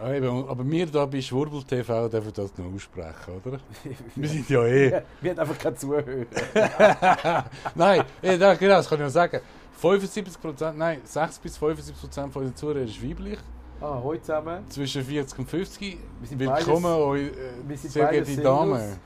[0.00, 3.58] Ah, eben, aber wir hier bei Schwurbel TV dürfen das noch aussprechen, oder?
[4.16, 5.02] Wir sind ja eh.
[5.20, 6.26] Wir haben einfach kein Zuhören.
[7.74, 9.40] nein, genau, das kann ich noch sagen.
[9.80, 11.94] 75%, nein, 60 bis 75%
[12.30, 13.38] von unseren Zuhörern ist weiblich.
[13.80, 14.68] Ah, heute zusammen.
[14.70, 15.98] Zwischen 40 und 50.
[16.20, 17.32] Wir sind Willkommen,
[17.66, 18.96] beides- äh, sehr geehrte Damen.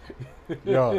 [0.65, 0.95] Ja,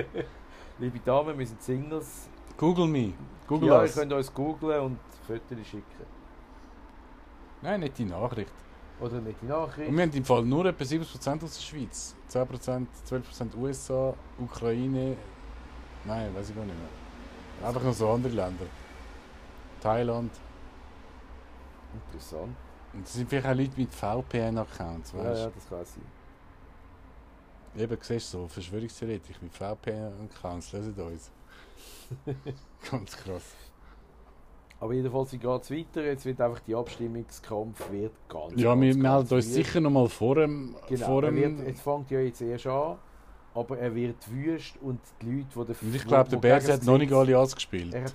[0.80, 2.28] Liebe Damen, wir sind Singles.
[2.58, 3.14] Google me.
[3.48, 3.96] Google ja, ihr us.
[3.96, 5.84] könnt uns googlen und Fotos schicken.
[7.62, 8.52] Nein, nicht die Nachricht.
[9.00, 9.90] Oder nicht die Nachricht.
[9.90, 12.16] Und wir haben im Fall nur etwa 70% aus der Schweiz.
[12.32, 15.16] 10%, 12% USA, Ukraine.
[16.06, 17.68] Nein, weiß ich gar nicht mehr.
[17.68, 18.66] Einfach noch so andere Länder.
[19.82, 20.32] Thailand.
[21.94, 22.56] Interessant.
[22.94, 26.02] Und das sind vielleicht auch Leute mit VPN-Accounts, Ja, weißt ja, das kann sein.
[27.76, 27.84] du?
[27.84, 31.32] Eben, siehst du, so Verschwörungstheoretiker mit VPN-Accounts lesen uns.
[32.92, 33.44] Ganz krass.
[34.80, 36.04] Aber jedenfalls, geht es weiter?
[36.04, 40.08] Jetzt wird einfach die Abstimmungskampf wird ganz Ja, ganz, wir melden uns sicher noch mal
[40.08, 40.76] vor dem...
[40.88, 42.98] Genau, vor er dem wird, es fängt ja jetzt erst an,
[43.56, 45.86] aber er wird wüst und die Leute, die...
[45.86, 47.92] und ich glaube, der Berse hat noch nicht alle ausgespielt.
[47.94, 48.14] Er hat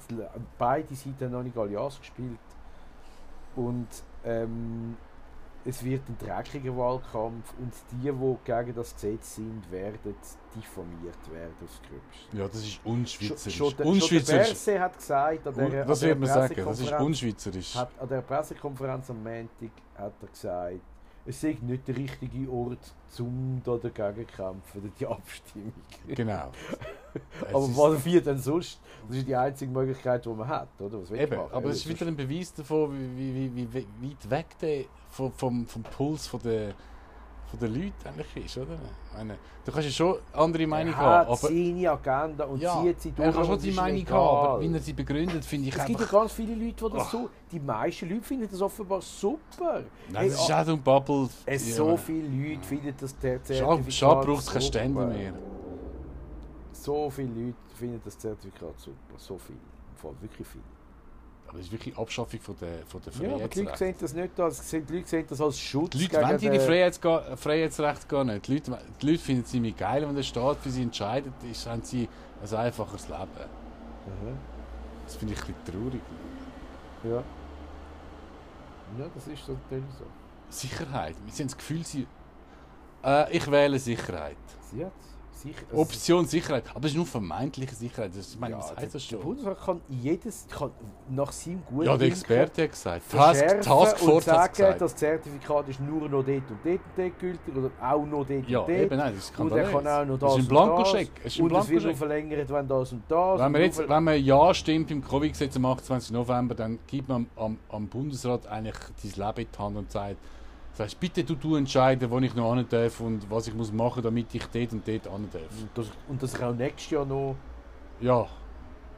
[0.56, 2.38] beide Seiten noch nicht alle ausgespielt.
[3.56, 3.88] Und
[4.24, 4.96] ähm,
[5.64, 10.14] es wird ein dreckiger Wahlkampf und die, die gegen das Gesetz sind, werden
[10.54, 12.36] diffamiert werden aufs Gröbste.
[12.36, 13.56] Ja, das ist unschweizerisch.
[13.56, 14.48] Schon, schon, der- schon der unschweizerisch.
[14.48, 17.74] Berse hat gesagt, an der, das an wird man sagen, das ist unschweizerisch.
[17.76, 20.80] hat an der Pressekonferenz am Montag hat er gesagt,
[21.24, 25.72] es sei nicht der richtige Ort, um da dagegen zu kämpfen, oder die Abstimmung.
[26.08, 26.50] Genau.
[27.52, 28.80] Aber was wir denn sonst?
[29.06, 31.00] Das ist die einzige Möglichkeit, die man hat, oder?
[31.00, 34.46] Was Eben, aber es ist wieder ein Beweis davon, wie, wie, wie, wie weit weg
[34.60, 36.72] der vom, vom, vom Puls von der,
[37.50, 38.78] von der Leute eigentlich ist, oder?
[39.14, 42.82] Meine, du kannst ja schon andere Meinung er haben, hat aber seine Agenda und ja,
[42.82, 43.26] zieht sie durch.
[43.26, 44.18] er kann schon die Meinung egal.
[44.18, 46.96] haben, aber wie er sie begründet, finde ich es gibt ja ganz viele Leute, die
[46.96, 47.12] das Ach.
[47.12, 47.30] so.
[47.52, 49.82] Die meisten Leute finden das offenbar super.
[50.10, 51.28] Nein, das ist ah, auch so ein Bubble.
[51.44, 51.74] es ja.
[51.74, 53.14] so viele Leute finden das
[53.58, 55.34] Schade, schade braucht es keine Stände mehr.
[56.72, 59.18] So viele Leute finden das Zertifikat super.
[59.18, 59.56] So viel.
[59.56, 60.62] Im Fall wirklich viel.
[61.53, 63.78] Aber das ist wirklich Abschaffung von der, von der Ja, aber die Leute Freiheitsrechte.
[63.78, 65.90] sehen das nicht als, die Leute sehen das als Schutz.
[65.90, 68.48] Die Leute wollen ihre Freiheitsga- Freiheitsrechte gar nicht.
[68.48, 71.66] Die Leute, die Leute finden es ziemlich geil, wenn der Staat für sie entscheidet, ist,
[71.66, 72.09] haben sie
[72.42, 73.20] ein einfaches Leben.
[74.07, 74.38] Mhm.
[75.05, 76.00] Das finde ich ein bisschen traurig.
[77.05, 77.22] Ja.
[78.98, 80.05] Ja, das ist so natürlich so.
[80.48, 81.16] Sicherheit.
[81.24, 82.07] Wir haben das Gefühl, sie.
[83.05, 84.36] Äh, ich wähle Sicherheit.
[84.70, 85.11] Sie hat's.
[85.43, 86.64] Sicher, also Option Sicherheit.
[86.74, 88.12] Aber es ist nur vermeintliche Sicherheit.
[88.16, 89.24] Das, ich meine, ja, was der, heißt das der schon?
[89.24, 90.70] Bundesrat kann jedes kann
[91.11, 93.11] nach seinem guten Ja, der Experte hat gesagt.
[93.11, 94.80] Task, Taskforce und hat sagen, gesagt.
[94.80, 98.49] das Zertifikat ist nur noch dort und dort und dort gültig oder auch noch dort
[98.49, 98.80] ja, und dort.
[98.80, 101.14] eben, nein, das ist und er kann auch noch das Das ist ein Blankoscheck.
[101.14, 101.24] das.
[101.24, 103.40] Es ist ein und es wird noch verlängert, wenn das und das.
[103.40, 106.12] Wenn man, jetzt, wenn man Ja stimmt im Covid-Gesetz am 28.
[106.12, 110.16] November, dann gibt man am, am Bundesrat eigentlich dein Leben in die Hand und sagt,
[110.75, 114.03] sagst, bitte du, du entscheiden, wo ich noch hin darf und was ich muss machen,
[114.03, 115.43] damit ich dort und dort hin darf.
[115.61, 117.37] und das, und das auch nächstes Jahr noch.
[118.01, 118.27] Ja,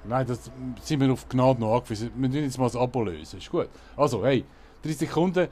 [0.05, 0.51] nein, das
[0.83, 2.11] sind wir auf Gnade noch angewiesen.
[2.17, 3.69] Wir müssen jetzt mal das Abo lösen, ist gut.
[3.97, 4.45] Also, hey,
[4.83, 5.49] 30 Sekunden.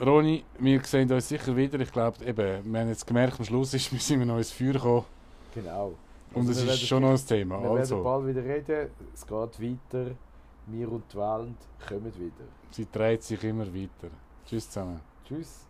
[0.00, 1.78] Roni, wir sehen uns sicher wieder.
[1.80, 4.50] Ich glaube, eben, wir haben jetzt gemerkt, am Schluss ist, wir sind wir noch ins
[4.50, 5.04] Feuer gekommen.
[5.54, 5.94] Genau.
[6.32, 7.56] Und Also es wir ist werden- schon noch ein Thema.
[7.58, 8.90] Wir werden Also, bald wieder reden.
[9.12, 10.10] Es geht weiter.
[10.66, 11.56] Wir und die Welt
[11.88, 12.44] kommen wieder.
[12.70, 14.08] sie dreht sich immer weiter.
[14.46, 15.00] Tschüss zusammen.
[15.30, 15.62] Tschüss.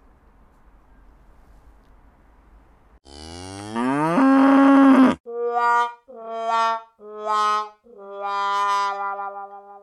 [5.55, 5.91] la
[6.49, 6.79] la
[7.29, 7.69] la
[8.17, 9.80] la la la la